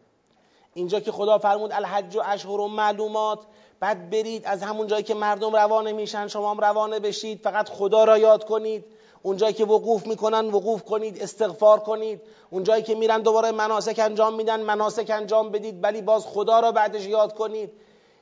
[0.74, 3.40] اینجا که خدا فرمود الحج و اشهر و معلومات
[3.80, 8.04] بعد برید از همون جایی که مردم روانه میشن شما هم روانه بشید فقط خدا
[8.04, 8.86] را یاد کنید.
[9.22, 12.22] اون جایی که وقوف می‌کنن وقوف کنید استغفار کنید.
[12.50, 16.72] اون جایی که میرن دوباره مناسک انجام میدن مناسک انجام بدید ولی باز خدا را
[16.72, 17.72] بعدش یاد کنید.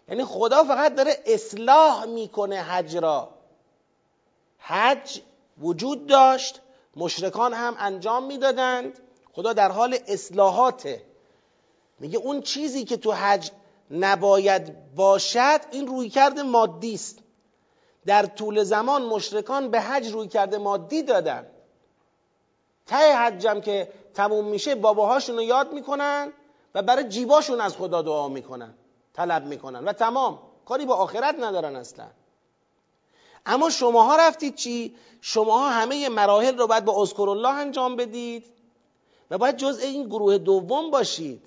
[0.10, 3.30] یعنی خدا فقط داره اصلاح می‌کنه حج را.
[4.58, 5.22] حج
[5.62, 6.62] وجود داشت
[6.96, 9.00] مشرکان هم انجام می‌دادند.
[9.34, 11.02] خدا در حال اصلاحاته.
[12.00, 13.52] میگه اون چیزی که تو حج
[13.92, 17.20] نباید باشد این رویکرد مادی است.
[18.06, 21.48] در طول زمان مشرکان به حج روی کرده مادی دادن.
[22.86, 26.34] ته حجم که تموم میشه باباهاشون رو یاد می‌کنن
[26.76, 28.74] و برای جیباشون از خدا دعا می‌کنن
[29.14, 29.86] طلب می‌کنن.
[29.86, 30.40] و تمام.
[30.66, 32.06] کاری با آخرت ندارن اصلا.
[33.46, 38.46] اما شماها رفتید چی؟ شماها همه مراحل رو باید با اذکر الله انجام بدید
[39.32, 41.42] و باید جزء این گروه دوم باشید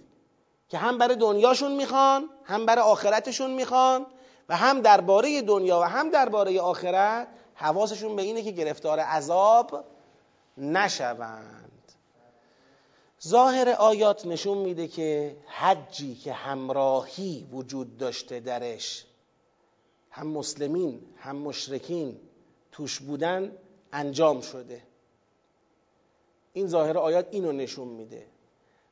[0.69, 4.07] که هم برای دنیاشون می‌خوان هم برای آخرتشون می‌خوان
[4.49, 9.85] و هم درباره دنیا و هم درباره آخرت حواسشون به اینه که گرفتار عذاب
[10.59, 11.93] نشوند
[13.27, 19.05] ظاهر آیات نشون میده که حجی که همراهی وجود داشته درش
[20.15, 22.21] هم مسلمین هم مشرکین
[22.73, 23.53] توش بودن
[23.93, 24.83] انجام شده.
[26.53, 28.27] این ظاهر آیات اینو نشون میده.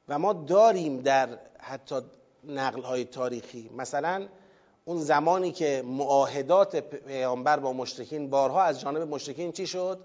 [0.09, 1.95] و ما داریم در حتی
[2.45, 3.71] نقل های تاریخی.
[3.77, 4.29] مثلا
[4.85, 10.01] اون زمانی که معاهدات پیامبر با مشرکین بارها از جانب مشرکین چی شد؟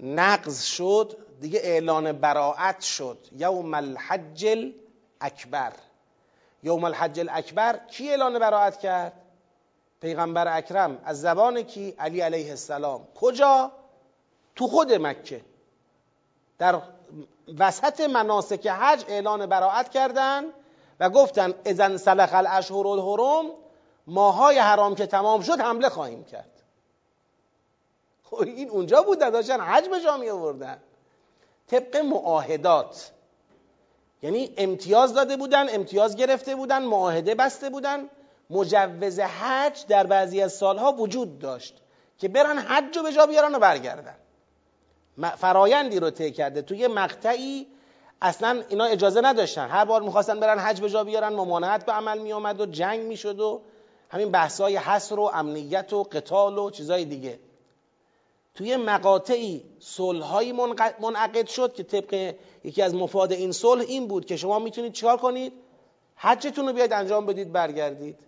[0.00, 3.18] نقض شد دیگه اعلان براعت شد.
[3.32, 4.72] یوم الحج
[5.20, 5.72] اکبر
[6.62, 9.25] یوم الحج الاکبر کی اعلان براعت کرد؟
[10.00, 13.08] پیغمبر اکرم از زبان کی؟ علی علیه السلام.
[13.14, 13.72] کجا؟
[14.56, 15.40] تو خود مکه.
[16.58, 16.82] در
[17.58, 20.44] وسط مناسک حج اعلان براعت کردن
[21.00, 23.50] و گفتن اذن سلخ الاشهر الحرم
[24.06, 26.62] ماهای حرام که تمام شد حمله خواهیم کرد.
[28.22, 30.78] خب این اونجا بود داشتن حج به جا می آوردن.
[31.66, 33.10] طبق معاهدات.
[34.22, 38.08] یعنی امتیاز داده بودن امتیاز گرفته بودن معاهده بسته بودن.
[38.50, 41.74] مجوز حج در بعضی از سالها وجود داشت
[42.18, 44.14] که برن حج رو به جا بیارن و برگردن.
[45.36, 46.62] فرایندی رو طی کرده.
[46.62, 47.66] توی مقطعی
[48.22, 49.68] اصلا اینا اجازه نداشتن.
[49.68, 53.40] هر بار می‌خواستن برن حج به جا بیارن ممانعت به عمل میآمد و جنگ می‌شد
[53.40, 53.62] و
[54.10, 57.38] همین بحثای حصر و امنیت و قتال و چیزای دیگه.
[58.54, 60.52] توی مقاطعی صلحهایی
[61.00, 62.34] منعقد شد که طبق
[62.64, 65.52] یکی از مفاد این صلح این بود که شما می‌تونید چیکار کنید؟
[66.16, 68.18] حجتون رو بیاید انجام بدید برگردید.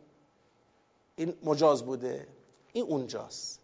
[1.19, 2.27] این مجاز بوده.
[2.73, 3.61] این اونجاست.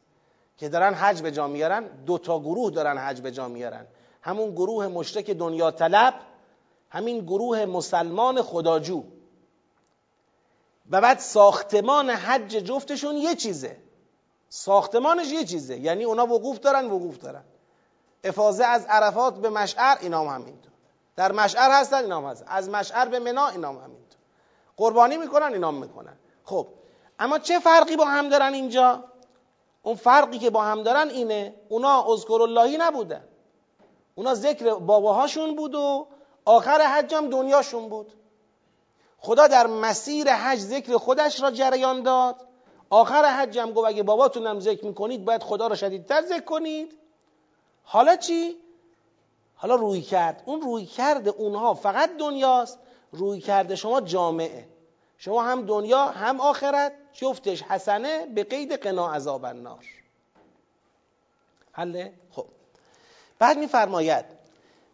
[0.59, 3.87] که دارن حج به جا میارن دو تا گروه دارن حج به جا میارن.
[4.23, 6.15] همون گروه مشرک دنیا طلب
[6.91, 9.05] همین گروه مسلمان خداجو.
[10.91, 13.77] و بعد ساختمان حج جفتشون یه چیزه.
[14.49, 15.79] ساختمانش یه چیزه.
[15.79, 17.45] یعنی اونا وقوف دارن وقوف دارن.
[18.25, 20.73] افاظه از عرفات به مشعر اینا هم همینطور.
[21.17, 22.47] در مشعر هستن اینا هم هستن.
[22.49, 24.19] از مشعر به منا اینا هم همینطور.
[24.77, 26.17] قربانی می‌کنن اینا هم می‌کنن.
[26.45, 26.67] خب
[27.19, 29.05] اما چه فرقی با هم دارن اینجا؟
[29.83, 33.25] اون فرقی که با هم دارن اینه اونا اذکر اللهی نبودن.
[34.15, 36.07] اونا ذکر باباهاشون بود و
[36.45, 38.13] آخر حج هم دنیاشون بود.
[39.19, 42.37] خدا در مسیر حج ذکر خودش را جریان داد.
[42.91, 46.99] آخر حج هم گفت اگه باباتون هم ذکر می‌کنید باید خدا را شدیدتر ذکر کنید.
[47.85, 48.57] حالا چی؟
[49.55, 50.43] حالا روی کرد.
[50.47, 52.79] اون روی کرده اونها فقط دنیاست
[53.13, 54.74] روی کرده شما جامعه.
[55.25, 59.85] شما هم دنیا هم آخرت جفتش حسنه به قید قنا عذاب النار.
[61.73, 62.47] حله؟ خب.
[63.39, 64.25] بعد میفرماید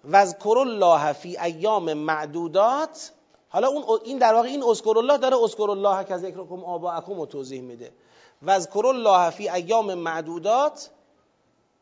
[0.05, 3.13] وذکر الله فی ایام معدودات
[3.49, 7.27] حالا اون این در واقع این اذکر الله داره اذکر الله که ذکرکم آباءکم رو
[7.27, 7.93] توضیح میده.
[8.43, 10.91] وذکر الله فی ایام معدودات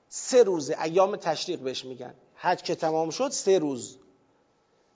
[0.08, 0.82] سه روزه.
[0.82, 2.14] ایام تشریق بهش میگن.
[2.34, 3.98] حج که تمام شد سه روز.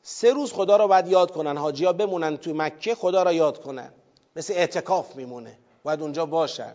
[0.03, 3.63] سه روز خدا را باید یاد کنن حاجی ها بمونن توی مکه خدا را یاد
[3.63, 3.93] کنن.
[4.37, 5.59] مثل اعتکاف میمونه.
[5.83, 6.75] باید اونجا باشن.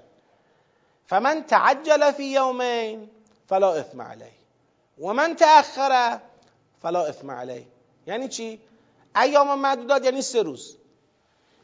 [1.06, 3.10] فمن تعجل فی یومین
[3.50, 4.32] فلا اثم علیه.
[5.00, 6.20] و من تأخر
[6.82, 7.66] فلا اثم علیه.
[8.08, 8.62] یعنی چی؟
[9.16, 10.78] ایام معدودات یعنی سه روز.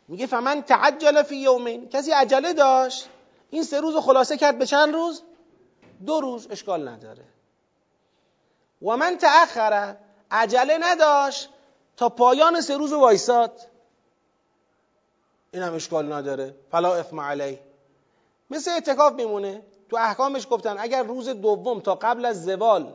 [0.07, 1.89] میگه فمن تعجل فی یومین.
[1.89, 3.09] کسی عجله داشت
[3.49, 5.23] این سه روز خلاصه کرد به چند روز؟
[6.05, 7.25] دو روز اشکال نداره.
[8.81, 9.97] و من تأخره
[10.31, 11.49] عجله نداشت
[11.97, 13.59] تا پایان سه روز وایساد.
[15.51, 16.55] این هم اشکال نداره.
[16.71, 17.59] فلا اثم علی
[18.49, 19.61] مثل اعتکاف میمونه.
[19.89, 22.93] تو احکامش گفتن اگر روز دوم تا قبل از زوال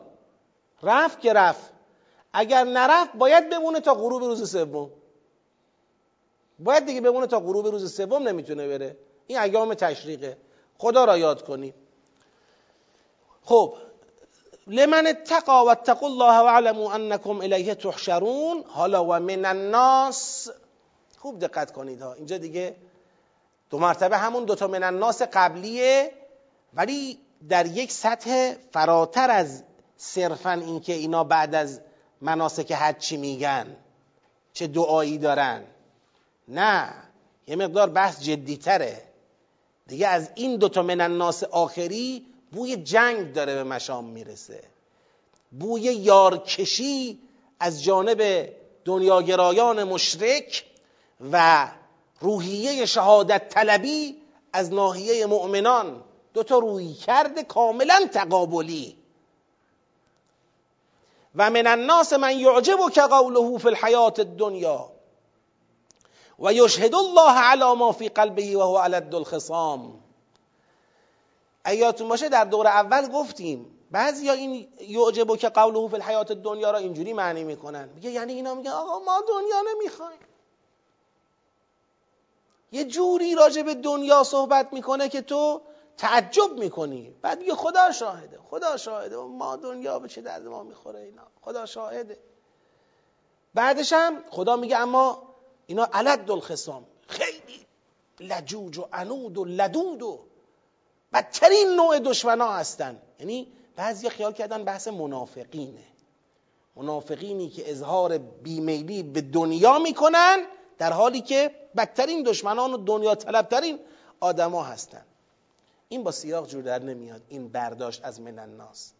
[0.83, 1.73] رفت که رفت.
[2.33, 4.89] اگر نرفت باید بمونه تا غروب روز سوم.
[6.59, 8.97] باید دیگه بمونه تا غروب روز سوم نمی‌تونه بره.
[9.27, 10.37] این ایام تشریقه.
[10.77, 11.73] خدا را یاد کنی
[13.43, 13.75] خب.
[14.69, 18.63] لمن اتقا و اتقوا الله و علموا انکم الیه تحشرون.
[18.67, 20.49] حالا و من الناس.
[21.17, 22.13] خوب دقت کنید ها.
[22.13, 22.75] اینجا دیگه
[23.69, 26.11] دو مرتبه همون دوتا من الناس قبلیه
[26.73, 29.63] ولی در یک سطح فراتر از
[29.97, 31.81] صرفا اینکه اینا بعد از
[32.21, 33.75] مناسک حج چی میگن؟
[34.53, 35.63] چه دعایی دارن؟
[36.47, 36.93] نه
[37.47, 39.01] یه مقدار بحث جدیتره.
[39.87, 44.63] دیگه از این دوتا من الناس آخری بوی جنگ داره به مشام می‌رسه.
[45.59, 47.19] بوی یارکشی
[47.59, 48.49] از جانب
[48.85, 50.65] دنیاگرایان مشرک
[51.31, 51.67] و
[52.19, 54.21] روحیه شهادت طلبی
[54.53, 56.03] از ناحیه مؤمنان.
[56.33, 58.97] دو تا روی کرده کاملا تقابلی.
[61.35, 64.91] و من الناس من یعجب که قوله فی الحیات الدنیا.
[66.39, 69.99] و یشهد الله علی ما فی قلبه و هو علد الخصام.
[71.65, 73.75] ایاتون باشه در دور اول گفتیم.
[73.91, 77.89] بعضی ها این یعجبو که قوله فی الحیات دنیا را اینجوری معنی می‌کنن.
[77.89, 80.19] میگه یعنی اینا میگن آقا ما دنیا نمی‌خوایم.
[82.71, 85.61] یه جوری راجع به دنیا صحبت می‌کنه که تو
[85.97, 87.15] تعجب می‌کنی.
[87.21, 89.17] بعد میگه خدا شاهده خدا شاهده.
[89.17, 91.27] ما دنیا به چه درد ما می‌خوره اینا.
[91.41, 92.19] خدا شاهده.
[93.53, 95.23] بعدش هم خدا میگه اما
[95.67, 96.85] اینا علد الخصام.
[97.07, 97.65] خیلی
[98.19, 100.19] لجوج و عنود و لدود و
[101.13, 103.01] بدترین نوع دشمنا هستن.
[103.19, 105.83] یعنی بعضی خیال کردن بحث منافقینه.
[106.75, 110.37] منافقینی که اظهار بیمیلی به دنیا می‌کنن
[110.77, 113.79] در حالی که بدترین دشمنان و دنیا طلبترین
[114.19, 115.05] آدما هستن.
[115.89, 117.21] این با سیاق جور در نمیاد.
[117.29, 118.93] این برداشت از من الناس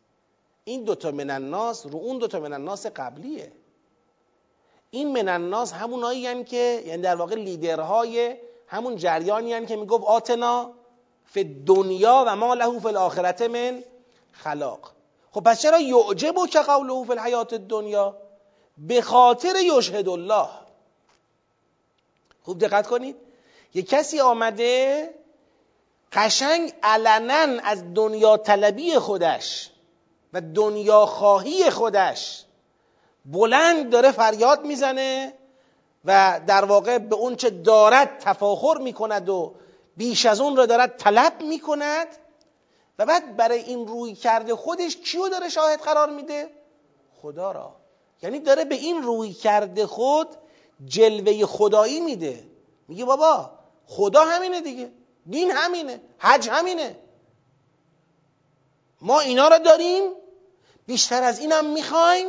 [0.63, 3.51] این دوتا من الناس رو اون دوتا من الناس قبلیه.
[4.91, 8.35] این من الناس همونایی که یعنی در واقع لیدرهای
[8.67, 10.71] همون جریانی که می‌گفت آتنا
[11.31, 13.83] فی دنیا و ما له فی الاخرت من
[14.31, 14.91] خلاق.
[15.31, 18.15] خب پس چرا یعجب که قوله فی الحیات دنیا
[18.77, 20.47] به خاطر یشهد الله.
[22.43, 23.15] خوب دقت کنید.
[23.73, 25.09] یه کسی آمده
[26.13, 29.69] قشنگ علنا از دنیا طلبی خودش
[30.33, 32.45] و دنیا خواهی خودش
[33.25, 35.33] بلند داره فریاد می‌زنه
[36.05, 39.55] و در واقع به اون چه دارد تفاخر می‌کند و
[39.99, 42.07] بیش از اون را دارد طلب می‌کند
[42.99, 46.49] و بعد برای این روی کرده خودش کیو داره شاهد قرار میده؟
[47.21, 47.75] خدا را.
[48.21, 50.27] یعنی داره به این روی کرده خود
[50.85, 52.43] جلوه خدایی میده.
[52.87, 53.51] میگه بابا
[53.87, 54.91] خدا همینه دیگه.
[55.29, 56.01] دین همینه.
[56.17, 56.99] حج همینه.
[59.01, 60.11] ما اینا را داریم
[60.85, 62.27] بیشتر از اینم می‌خوایم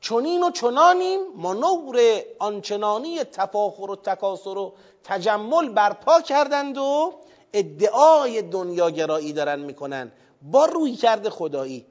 [0.00, 2.00] چنین و چنانیم ما نور
[2.38, 4.72] آنچنانی تفاخر و تکاسر و
[5.04, 7.14] تجمل برپا کردند و
[7.52, 10.12] ادعای دنیاگرایی دارن می‌کنن.
[10.42, 11.86] با روی کرده خدایی.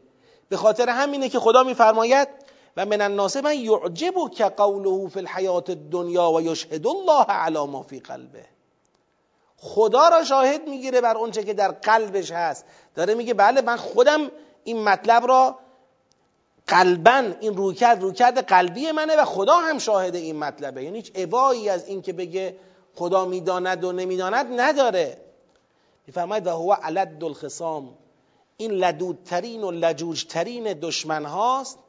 [0.49, 2.28] به خاطر همینه که خدا میفرماید
[2.78, 7.82] و من الناس من یعجب که قوله فی الحیات الدنیا و یشهد الله علی ما
[7.82, 8.45] فی قلبه.
[9.58, 12.66] خدا را شاهد می‌گیره بر اونچه که در قلبش هست.
[12.95, 14.32] داره میگه بله من خودم
[14.64, 15.60] این مطلب را
[16.68, 20.84] قلبا این رویکرد رویکرد قلبی منه و خدا هم شاهد این مطلبه.
[20.84, 22.55] یعنی هیچ عبایی از این که بگه
[22.95, 25.18] خدا می‌داند و نمی‌داند نداره.
[26.07, 27.93] میفرماید و هو علد الخصام
[28.57, 31.80] این لدودترین و لجوجترین دشمن هاست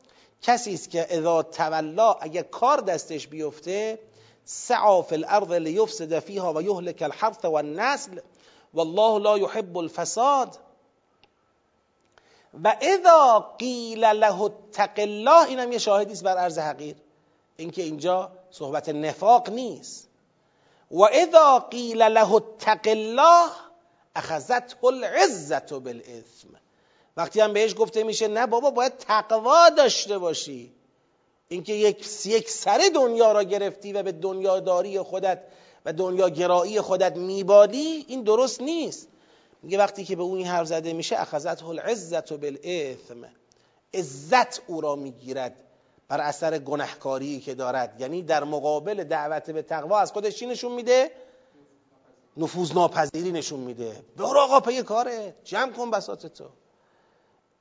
[0.42, 3.98] کسی است که اذا تولا اگه کار دستش بیفته
[4.44, 8.18] سعا فی الارض لیفسد فیها و یهلک الحرث و النسل.
[8.74, 10.58] والله لا يحب الفساد.
[12.64, 16.96] و اذا قیل له اتق الله اینم یه شاهدی است بر عرض حقیر.
[17.56, 20.08] اینکه اینجا صحبت نفاق نیست.
[20.90, 23.50] و اذا قیل له اتق الله
[24.16, 26.48] اخذته العزت بالاثم
[27.16, 30.72] وقتی هم بهش گفته میشه نه بابا باید تقوا داشته باشی.
[31.48, 35.42] اینکه یک یک سر دنیا را گرفتی و به دنیاداری خودت
[35.84, 39.08] و دنیا گرایی خودت میبادی این درست نیست.
[39.62, 43.24] میگه وقتی که به اون حرف زده میشه اخذته العزت بالاثم
[43.94, 45.56] عزت او را می‌گیرد
[46.08, 48.00] بر اثر گنهکاری که دارد.
[48.00, 51.10] یعنی در مقابل دعوت به تقوا از خودش چی نشون میده؟
[52.36, 54.02] نفوذ ناپذیری نشون میده.
[54.16, 55.34] برو آقا پی کاره.
[55.44, 56.44] جمع کن بساط تو.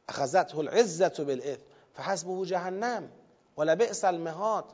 [0.09, 1.61] اخذته العزت بالاثم
[1.93, 3.09] فحسبه جهنم.
[3.57, 4.65] ولا بئس المهاد.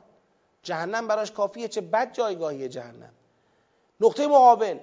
[0.62, 3.12] جهنم براش کافیه چه بد جایگاهی جهنم.
[4.00, 4.78] نقطه مقابل.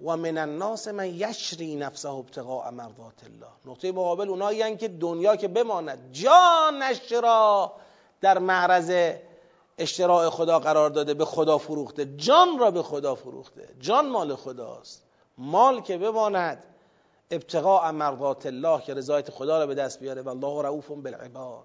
[0.00, 3.52] و من الناس من یشری نفسه ابتغاء مرضات الله.
[3.66, 6.12] نقطه مقابل اونایی که دنیا که بماند.
[6.12, 7.72] جانش را
[8.20, 9.14] در معرض
[9.78, 12.16] اشتراع خدا قرار داده به خدا فروخته.
[12.16, 13.68] جان را به خدا فروخته.
[13.80, 15.02] جان مال خداست.
[15.38, 16.64] مال که بماند
[17.30, 20.22] ابتغاء مرضات الله که رضایت خدا را به دست بیاره.
[20.22, 21.64] و الله رؤوف بالعباد.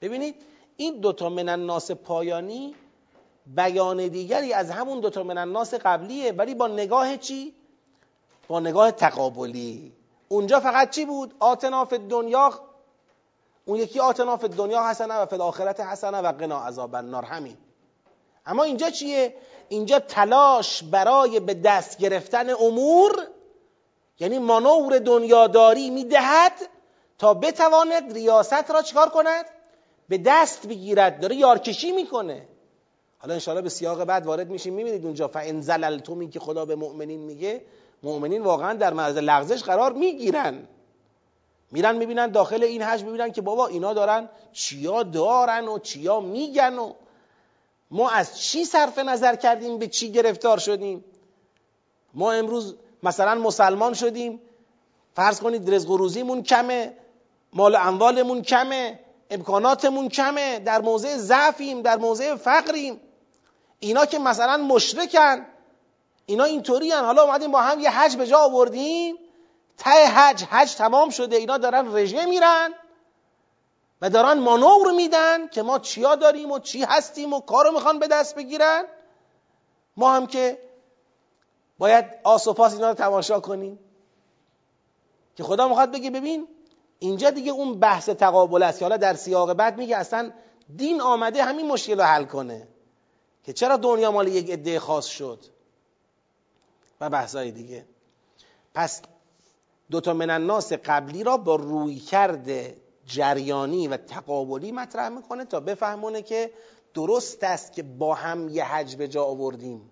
[0.00, 0.36] ببینید
[0.76, 2.74] این دوتا من الناس پایانی
[3.46, 7.54] بیان دیگری از همون دوتا من الناس قبلیه ولی با نگاه چی؟
[8.48, 9.92] با نگاه تقابلی
[10.28, 12.52] اونجا فقط چی بود؟ آتناف دنیا
[13.64, 17.56] اون یکی آتناف دنیا حسنه و فی آخرت حسنه و قنا عذاب النار همین
[18.46, 19.34] اما اینجا چیه؟
[19.68, 23.26] اینجا تلاش برای به دست گرفتن امور
[24.18, 26.52] یعنی مانور دنیاداری می‌دهد
[27.18, 29.44] تا بتواند ریاست را چکار کند؟
[30.08, 32.48] به دست بگیرد داره یارکشی می‌کنه
[33.26, 34.74] حالا انشاءالله به سیاق بعد وارد میشیم.
[34.74, 37.62] می‌بینید اونجا فان که خدا به مؤمنین میگه.
[38.02, 40.68] مؤمنین واقعا در معرض لغزش قرار می‌گیرن.
[41.72, 46.78] میرن می‌بینن داخل این حج می‌بینن که بابا اینا دارن چیا دارن و چیا میگن
[46.78, 46.92] و
[47.90, 51.04] ما از چی صرف نظر کردیم به چی گرفتار شدیم؟
[52.14, 54.40] ما امروز مثلا مسلمان شدیم.
[55.14, 56.92] فرض کنید رزق و روزیمون کمه
[57.52, 59.00] مال اموالمون کمه
[59.30, 63.00] امکاناتمون کمه در موضع ضعفیم در موضع فقریم.
[63.78, 65.46] اینا که مثلا مشرکن
[66.26, 69.16] اینا اینطوری حالا اومدیم با هم یه حج به جا آوردیم.
[69.78, 71.36] ته حج حج تمام شده.
[71.36, 72.74] اینا دارن رژه میرن
[74.02, 78.08] و دارن مانور میدن که ما چیا داریم و چی هستیم و کارو می‌خوان به
[78.08, 78.84] دست بگیرن.
[79.96, 80.58] ما هم که
[81.78, 83.78] باید آس و پاس اینا رو تماشا کنیم.
[85.36, 86.48] که خدا می‌خواد بگه ببین
[86.98, 90.32] اینجا دیگه اون بحث تقابل است که حالا در سیاق بعد میگه اصلا
[90.76, 92.68] دین آمده همین مشکل رو حل کنه.
[93.46, 95.38] که چرا دنیا مال یک عده خاص شد؟
[97.00, 97.86] و بحثای دیگه.
[98.74, 99.02] پس
[99.90, 102.76] دوتا من الناس قبلی را با روی کرده
[103.06, 106.50] جریانی و تقابلی مطرح می‌کنه تا بفهمونه که
[106.94, 109.90] درست است که با هم یه حج به جا آوردیم.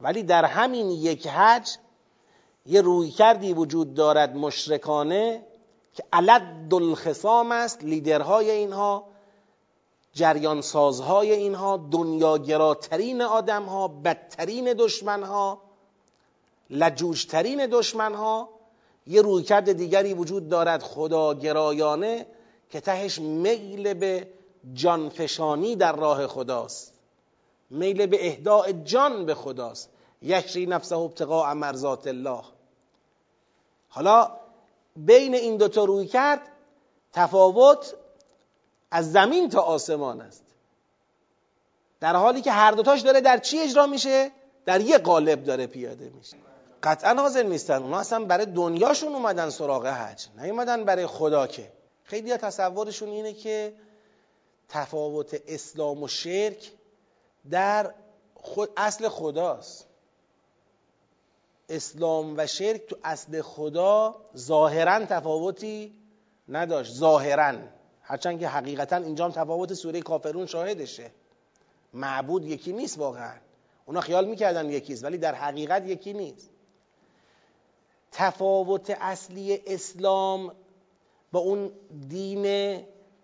[0.00, 1.76] ولی در همین یک حج
[2.66, 5.46] یه روی کردی وجود دارد مشرکانه
[5.94, 9.09] که علد الخصام است لیدرهای اینها
[10.12, 15.62] جریان سازهای اینها دنیاگراترین آدمها بدترین دشمنها
[16.70, 18.48] لجوجترین دشمنها.
[19.06, 22.26] یه رویکرد دیگری وجود دارد خداگرایانه
[22.70, 24.28] که تهش میل به
[24.74, 26.92] جانفشانی در راه خداست.
[27.70, 29.90] میل به اهداع جان به خداست.
[30.22, 32.42] یشری نفسه ابتقاء مرزات الله.
[33.88, 34.30] حالا
[34.96, 36.40] بین این دوتا روی کرد
[37.12, 37.94] تفاوت
[38.90, 40.44] از زمین تا آسمان است.
[42.00, 44.30] در حالی که هر دوتاش داره در چی اجرا میشه؟
[44.64, 46.36] در یه قالب داره پیاده میشه.
[46.82, 47.82] قطعا حاضر نیستن.
[47.82, 50.26] اونا اصلا برای دنیاشون اومدن سراغ حج.
[50.38, 51.72] نیومدن برای خدا که.
[52.04, 53.74] خیلی تصورشون اینه که
[54.68, 56.72] تفاوت اسلام و شرک
[57.50, 57.94] در
[58.34, 59.86] خود اصل خداست.
[61.68, 65.94] اسلام و شرک تو اصل خدا ظاهرا تفاوتی
[66.48, 66.92] نداشت.
[66.92, 67.54] ظاهرا.
[68.10, 71.10] هرچند که حقیقتا اینجا هم تفاوت سوره کافرون شاهدشه.
[71.94, 73.32] معبود یکی نیست واقعا.
[73.86, 76.50] اونا خیال می‌کردن یکیست ولی در حقیقت یکی نیست.
[78.12, 80.52] تفاوت اصلی اسلام
[81.32, 81.72] با اون
[82.08, 82.42] دین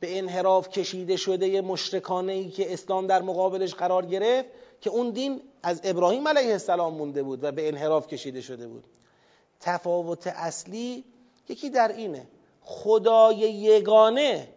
[0.00, 4.48] به انحراف کشیده شده مشرکانه ای که اسلام در مقابلش قرار گرفت
[4.80, 8.84] که اون دین از ابراهیم علیه السلام مونده بود و به انحراف کشیده شده بود.
[9.60, 11.04] تفاوت اصلی
[11.48, 12.26] یکی در اینه.
[12.62, 14.48] خدای یگانه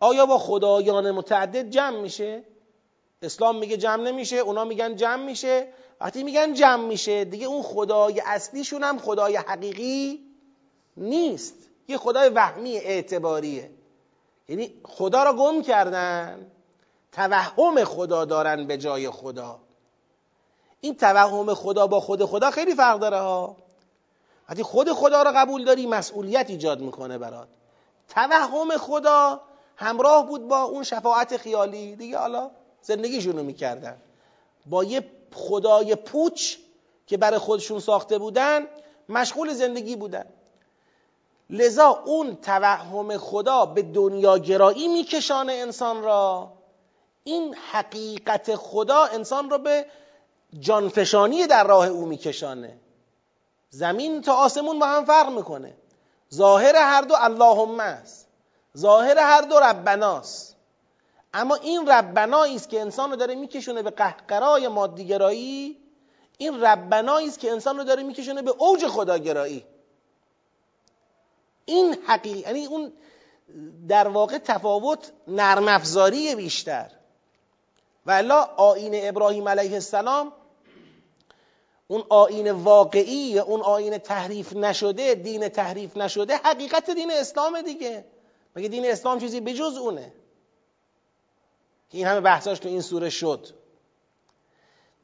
[0.00, 2.44] آیا با خدایان متعدد جمع میشه؟
[3.22, 5.68] اسلام میگه جمع نمیشه اونا میگن جمع میشه.
[6.00, 10.20] وقتی میگن جمع میشه دیگه اون خدای اصلیشون هم خدای حقیقی
[10.96, 11.54] نیست.
[11.88, 13.70] یه خدای وهمی اعتباریه.
[14.48, 16.50] یعنی خدا را گم کردن
[17.12, 19.58] توهم خدا دارن به جای خدا.
[20.80, 23.56] این توهم خدا با خود خدا خیلی فرق داره ها.
[24.48, 27.48] وقتی خود خدا را قبول داری مسئولیت ایجاد می‌کنه برات.
[28.08, 29.40] توهم خدا
[29.80, 31.96] همراه بود با اون شفاعت خیالی.
[31.96, 32.50] دیگه حالا
[32.82, 33.96] زندگیشونو می‌کردن.
[34.66, 36.56] با یه خدای پوچ
[37.06, 38.66] که برای خودشون ساخته بودن
[39.08, 40.24] مشغول زندگی بودن.
[41.50, 46.52] لذا اون توهم خدا به دنیاگرایی میکشانه انسان را.
[47.24, 49.86] این حقیقت خدا انسان را به
[50.60, 52.78] جانفشانی در راه او میکشانه.
[53.70, 55.74] زمین تا آسمون با هم فرق می‌کنه.
[56.34, 58.27] ظاهر هر دو اللهم است.
[58.78, 60.56] ظاهر هر دو ربناست.
[61.34, 65.78] اما این ربنایی است که انسان رو داره میکشونه به قهقرای مادیگرایی
[66.38, 69.64] این ربنایی است که انسان رو داره میکشونه به اوج خداگرایی.
[71.64, 72.92] این حقیقی یعنی اون
[73.88, 76.90] در واقع تفاوت نرم افزاری بیشتر.
[78.06, 80.32] و الا آین ابراهیم علیه السلام
[81.88, 88.04] اون آین واقعی اون آین تحریف نشده دین تحریف نشده حقیقت دین اسلام دیگه.
[88.58, 90.12] مگه دین اسلام چیزی بجز اونه
[91.90, 93.46] که این همه بحثاش تو این سوره شد؟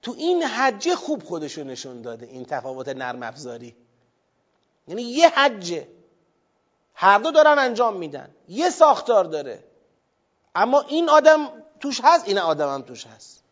[0.02, 3.76] تو این حجه خوب خودشو نشون داده این تفاوت نرم افزاری.
[4.88, 5.88] یعنی یه حجه
[6.94, 8.34] هر دو دارن انجام میدن.
[8.48, 9.64] یه ساختار داره.
[10.54, 11.48] اما این آدم
[11.80, 13.44] توش هست این آدم هم توش هست.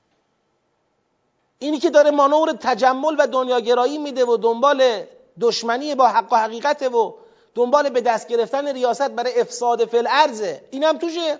[1.58, 5.04] اینی که داره مانور تجمل و دنیاگرایی میده و دنبال
[5.40, 7.21] دشمنی با حق و حقیقت و
[7.54, 11.38] دنبال به دست گرفتن ریاست برای افساد فل ارزه این هم توشه.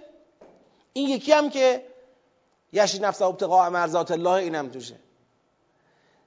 [0.93, 1.87] این یکی هم که
[2.73, 4.97] یشی نفس ابتقاء مرزات الله این هم توشه.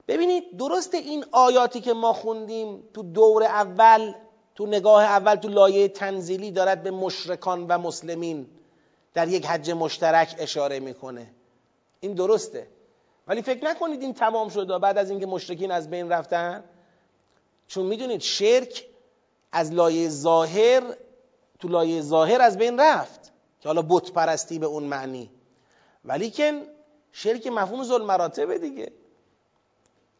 [0.08, 4.14] ببینید درست این آیاتی که ما خوندیم تو دور اول
[4.54, 8.46] تو نگاه اول تو لایه تنزیلی دارد به مشرکان و مسلمین
[9.14, 11.30] در یک حج مشترک اشاره می‌کنه.
[12.00, 12.68] این درسته.
[13.26, 16.64] ولی فکر نکنید این تمام شده بعد از اینکه مشرکین از بین رفتن
[17.66, 18.86] چون می‌دونید شرک
[19.52, 20.82] از لایه ظاهر
[21.58, 25.30] تو لایه ظاهر از بین رفت که حالا بت پرستی به اون معنی.
[26.04, 26.62] ولیکن
[27.12, 28.92] شرک مفهوم ظلم مراتبه دیگه.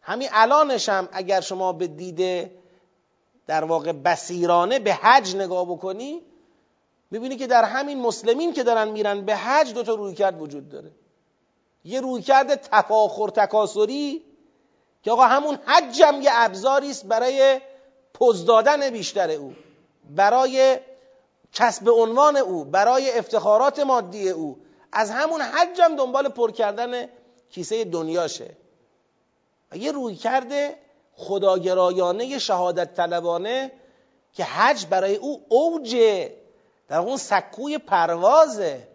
[0.01, 2.51] همین الانش هم اگر شما به دیده
[3.47, 6.22] در واقع بسیرانه به حج نگاه بکنی
[7.11, 10.90] می‌بینی که در همین مسلمین که دارن میرن به حج دوتا روی کرد وجود داره.
[11.85, 14.24] یه روی کرده تفاخر تکاسری
[15.03, 17.61] که آقا همون حج هم یه ابزاری است برای
[18.20, 19.55] پزدادن بیشتر او
[20.10, 20.78] برای
[21.52, 24.59] کسب عنوان او برای افتخارات مادی او.
[24.93, 27.09] از همون حج هم دنبال پر کردن
[27.51, 28.56] کیسه دنیاشه.
[29.74, 30.76] یه روی کرده
[31.14, 33.72] خداگرایانه شهادت طلبانه
[34.32, 36.32] که حج برای او اوجه
[36.88, 38.88] در اون سکوی پروازه.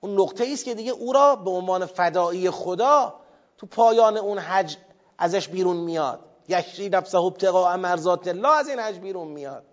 [0.00, 3.14] اون نقطه است که دیگه او را به عنوان فدایی خدا
[3.58, 4.76] تو پایان اون حج
[5.18, 6.29] ازش بیرون میاد.
[6.50, 9.64] یشری نفسه ابتقاء مرزات الله از این حج بیرون میاد.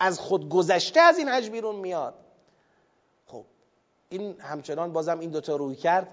[0.00, 2.14] از خود گذشته از این حج بیرون میاد.
[3.26, 3.44] خب
[4.08, 6.08] این همچنان بازم این دوتا روی کرد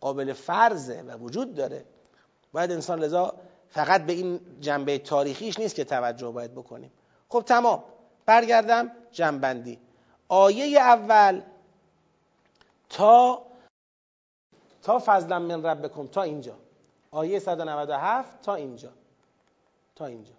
[0.00, 1.84] قابل فرضه و وجود داره.
[2.52, 3.34] باید انسان لذا
[3.68, 6.92] فقط به این جنبه تاریخیش نیست که توجه باید بکنیم.
[7.28, 7.84] خب تمام.
[8.26, 9.78] برگردم جنبندی.
[10.28, 11.42] آیه اول.
[12.88, 13.42] تا
[14.82, 16.58] تا فضلا من ربکم تا اینجا.
[17.10, 18.90] آیه 197 تا اینجا.
[19.96, 20.32] تا اینجا.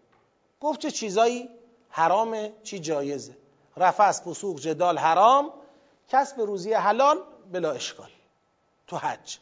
[0.62, 1.50] گفت چه چیزایی؟
[1.90, 3.38] حرامه چی جایزه.
[3.78, 5.54] رفع پسوق جدال حرام.
[6.10, 7.18] کسب روزی حلال
[7.52, 8.10] بلا اشکال.
[8.88, 9.38] تو حج.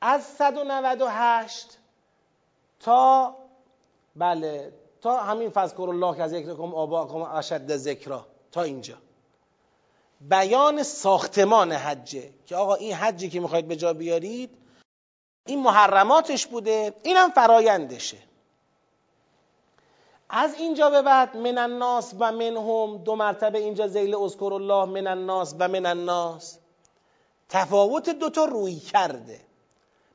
[0.00, 1.78] از 198
[2.80, 3.36] تا
[4.16, 8.26] بله تا همین فذکر الله که ذکرکم آباکم اشد ذکرا.
[8.52, 8.96] تا اینجا.
[10.20, 14.58] بیان ساختمان حجه که آقا این حجی که می‌خواید به جا بیارید
[15.46, 18.18] این محرماتش بوده اینم فرایندشه.
[20.30, 25.06] از اینجا به بعد من الناس و منهم دو مرتبه اینجا زیل اذکر الله من
[25.06, 26.58] الناس و من الناس.
[27.48, 29.40] تفاوت دوتا روی کرده.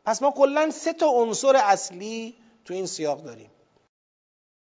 [0.06, 2.36] پس ما کلا سه تا عنصر اصلی
[2.66, 3.52] تو این سیاق داریم.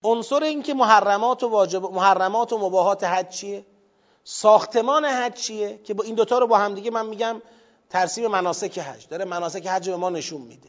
[0.04, 3.66] عنصر این که محرمات و واجب محرمات و مباهات حج چیه؟
[4.24, 7.42] ساختمان حج چیه؟ که با این دوتا رو با هم دیگه من میگم
[7.90, 9.08] ترسیم مناسک حج.
[9.08, 10.68] داره مناسک حج به ما نشون میده.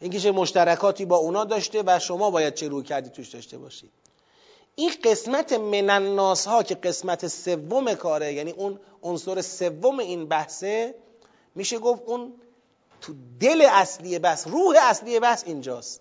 [0.00, 3.90] اینکه چه مشترکاتی با اونا داشته و شما باید چه روی کردی توش داشته باشید
[4.74, 10.94] این قسمت منناس ها که قسمت سوم کاره یعنی اون عنصر سوم این بحثه
[11.54, 12.32] میشه گفت اون
[13.00, 16.00] تو دل اصلی بحث روح اصلی بحث اینجاست.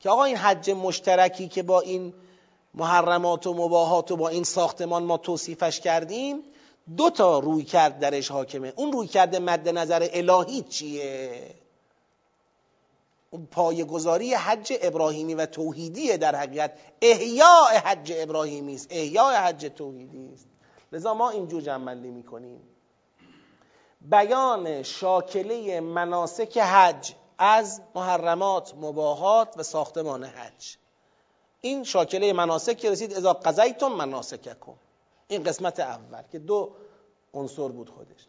[0.00, 2.14] که آقا این حج مشترکی که با این
[2.74, 6.38] محرمات و مباهات و با این ساختمان ما توصیفش کردیم
[6.96, 8.72] دو تا روی کرد درش حاکمه.
[8.76, 11.54] اون روی کرده مد نظر الهی چیه؟
[13.50, 18.86] پایگذاری حج ابراهیمی و توحیدیه در حقیقت احیاء حج ابراهیمی است.
[18.90, 20.48] احیاء حج توحیدی است.
[20.92, 22.60] لذا ما اینجور جنبندی می‌کنیم.
[24.00, 30.76] بیان شاکله مناسک حج از محرمات مباهات و ساختمان حج.
[31.60, 34.74] این شاکله مناسک که رسید اذا قضیتم مناسککم.
[35.28, 36.70] این قسمت اول که دو
[37.34, 38.26] عنصر بود خودش.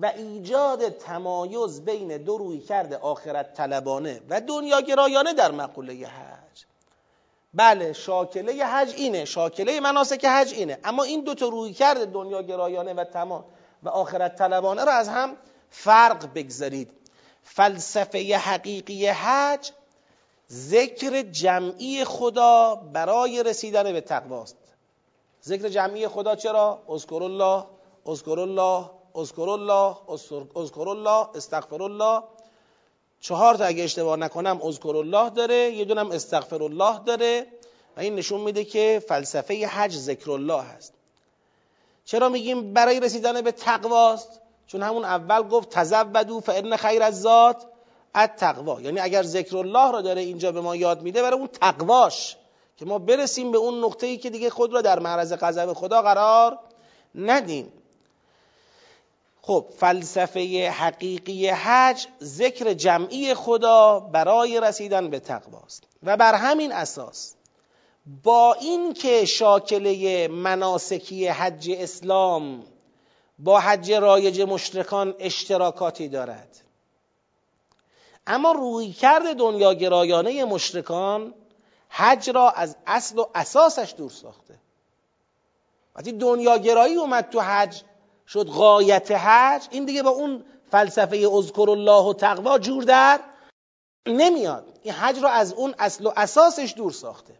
[0.00, 6.64] و ایجاد تمایز بین دو روی کرده آخرت طلبانه و دنیا گرایانه در مقوله حج.
[7.54, 10.78] بله شاکله حج اینه شاکله مناسک حج اینه.
[10.84, 13.44] اما این دو تا روی کرده دنیا گرایانه و تمام
[13.82, 15.36] و آخرت طلبانه را از هم
[15.70, 16.90] فرق بگذارید.
[17.42, 19.70] فلسفه حقیقی حج
[20.50, 24.56] ذکر جمعی خدا برای رسیدن به تقواست.
[25.44, 27.64] ذکر جمعی خدا چرا؟ اذکر الله
[28.06, 29.96] اذکر الله اذکر الله
[30.56, 32.22] اذکر الله استغفر الله
[33.20, 37.46] چهار تا اگه اشتباه نکنم اذکر الله داره یه دونم استغفر الله داره.
[37.96, 40.92] و این نشون میده که فلسفه حج ذکر الله هست.
[42.04, 47.66] چرا میگیم برای رسیدن به تقواست؟ چون همون اول گفت تزودو فان خیر از ذات
[48.14, 52.36] تقوا یعنی اگر ذکر الله را داره اینجا به ما یاد میده برای اون تقواش
[52.76, 56.02] که ما برسیم به اون نقطه ای که دیگه خود را در معرض غضب خدا
[56.02, 56.58] قرار
[57.14, 57.72] ندیم.
[59.46, 67.34] خب فلسفه حقیقی حج ذکر جمعی خدا برای رسیدن به تقواست و بر همین اساس
[68.22, 72.64] با این که شاکله مناسکی حج اسلام
[73.38, 76.60] با حج رایج مشرکان اشتراکاتی دارد
[78.26, 81.34] اما روی کرد دنیاگرایانه مشرکان
[81.88, 84.54] حج را از اصل و اساسش دور ساخته.
[85.96, 87.82] وقتی دنیاگرایی اومد تو حج
[88.28, 93.20] شد غایت حج این دیگه با اون فلسفه اذکر الله و تقوا جور در
[94.06, 94.78] نمیاد.
[94.82, 97.34] این حج را از اون اصل و اساسش دور ساخته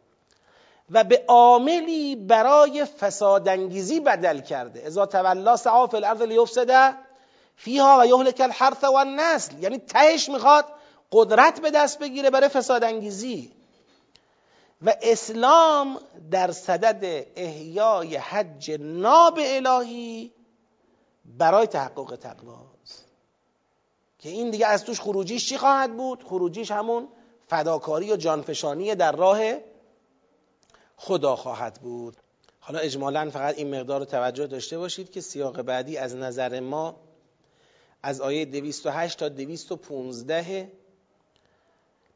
[0.90, 4.86] و به عاملی برای فسادانگیزی بدل کرده.
[4.86, 6.96] اذا تولا سعا فی الارض لیفسد
[7.56, 10.64] فیها و یهلک الحرث و النسل یعنی تهش می‌خواد
[11.12, 13.52] قدرت به دست بگیره برای فسادانگیزی.
[14.82, 15.98] و اسلام
[16.30, 20.32] در صدد احیای حج ناب الهی
[21.24, 23.04] برای تحقق تقواست
[24.18, 27.08] که این دیگه از توش خروجیش چی خواهد بود؟ خروجیش همون
[27.48, 29.38] فداکاری و جانفشانی در راه
[30.96, 32.16] خدا خواهد بود.
[32.60, 36.96] حالا اجمالا فقط این مقدار رو توجه داشته باشید که سیاق بعدی از نظر ما
[38.02, 40.72] از آیه 208 تا 215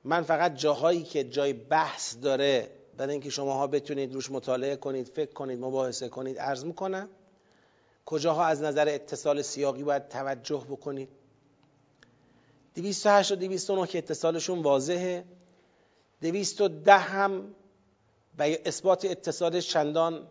[0.04, 5.32] من فقط جاهایی که جای بحث داره برای اینکه شماها بتونید روش مطالعه کنید فکر
[5.32, 7.08] کنید مباحثه کنید عرض می‌کنم.
[8.08, 11.08] کجاها از نظر اتصال سیاقی باید توجه بکنید
[12.74, 15.24] 208 و 209 که اتصالشون واضحه.
[16.22, 17.54] 210 هم
[18.38, 20.26] و اثبات اتصالش چندان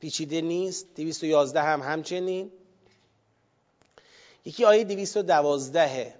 [0.00, 0.86] پیچیده نیست.
[0.96, 2.52] 211 هم همچنین.
[4.44, 6.14] یکی آیه 212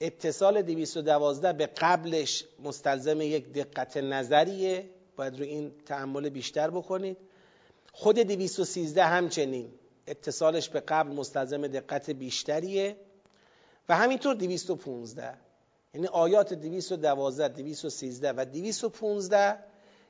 [0.00, 4.90] اتصال 212 به قبلش مستلزم یک دقت نظریه.
[5.16, 7.29] باید رو این تعمل بیشتر بکنید.
[8.00, 9.72] خود 213 همچنین.
[10.06, 12.96] اتصالش به قبل مستلزم دقت بیشتریه.
[13.88, 15.34] و همینطور 215
[15.94, 19.58] یعنی آیات 212 213 و 215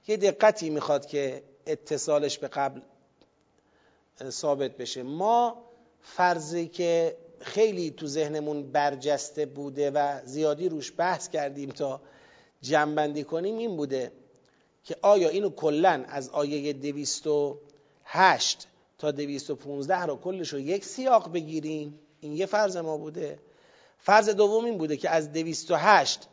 [0.08, 2.80] یه دقتی می‌خواد که اتصالش به قبل
[4.30, 5.02] ثابت بشه.
[5.02, 5.64] ما
[6.00, 12.00] فرضی که خیلی تو ذهنمون برجسته بوده و زیادی روش بحث کردیم تا
[12.62, 14.12] جمعبندی کنیم این بوده
[14.84, 16.72] که آیا اینو کلا از آیه
[18.14, 18.66] 208
[18.98, 21.98] تا 215 رو کلش رو یک سیاق بگیریم.
[22.20, 23.38] این یه فرض ما بوده.
[23.98, 26.28] فرض دوم این بوده که از 208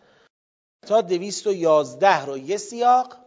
[0.81, 3.17] تا 211 رو یه سیاق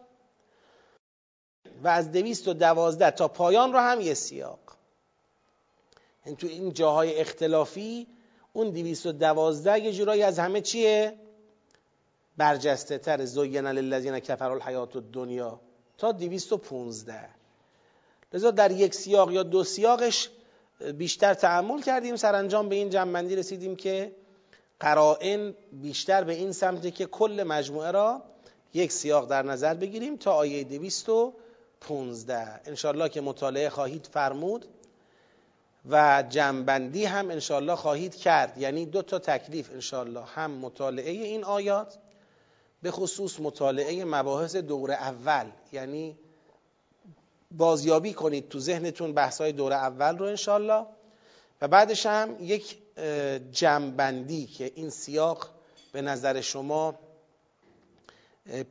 [1.83, 4.59] و از 212 تا پایان رو هم یه سیاق.
[6.25, 8.07] این تو این جاهای اختلافی
[8.53, 11.13] اون 212 یه جورایی از همه چیه؟
[12.37, 13.25] برجسته تر.
[13.25, 15.59] زین للذین کفروا الحیات الدنیا
[15.97, 17.40] تا 215
[18.33, 20.29] لذا در یک سیاق یا دو سیاقش
[20.97, 24.15] بیشتر تعمل کردیم سرانجام به این جنبندی رسیدیم که
[24.79, 28.21] قرائن بیشتر به این سمته که کل مجموعه را
[28.73, 34.65] یک سیاق در نظر بگیریم تا آیه 215 انشالله که مطالعه خواهید فرمود
[35.89, 38.57] و جنبندی هم انشالله خواهید کرد.
[38.57, 41.97] یعنی دو تا تکلیف انشالله هم مطالعه این آیات
[42.81, 45.45] به خصوص مطالعه مباحث دور اول.
[45.71, 46.17] یعنی
[47.51, 50.85] بازیابی کنید تو ذهنتون بحثای دور اول رو انشالله
[51.61, 52.77] و بعدش هم یک
[53.51, 55.49] جمعبندی که این سیاق
[55.91, 56.99] به نظر شما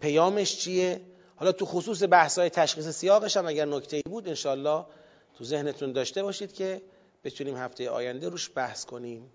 [0.01, 1.01] پیامش چیه؟
[1.36, 4.85] حالا تو خصوص بحثای تشخیص سیاقش هم اگر نکته بود انشالله
[5.39, 6.82] تو ذهنتون داشته باشید که
[7.24, 9.31] بتونیم هفته آینده روش بحث کنیم.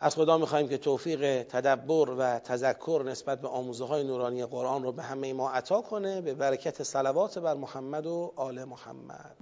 [0.00, 4.92] از خدا می‌خواهیم که توفیق تدبر و تذکر نسبت به آموزه های نورانی قرآن رو
[4.92, 6.20] به همه ما عطا کنه.
[6.20, 9.36] به برکت صلوات بر محمد و آل محمد.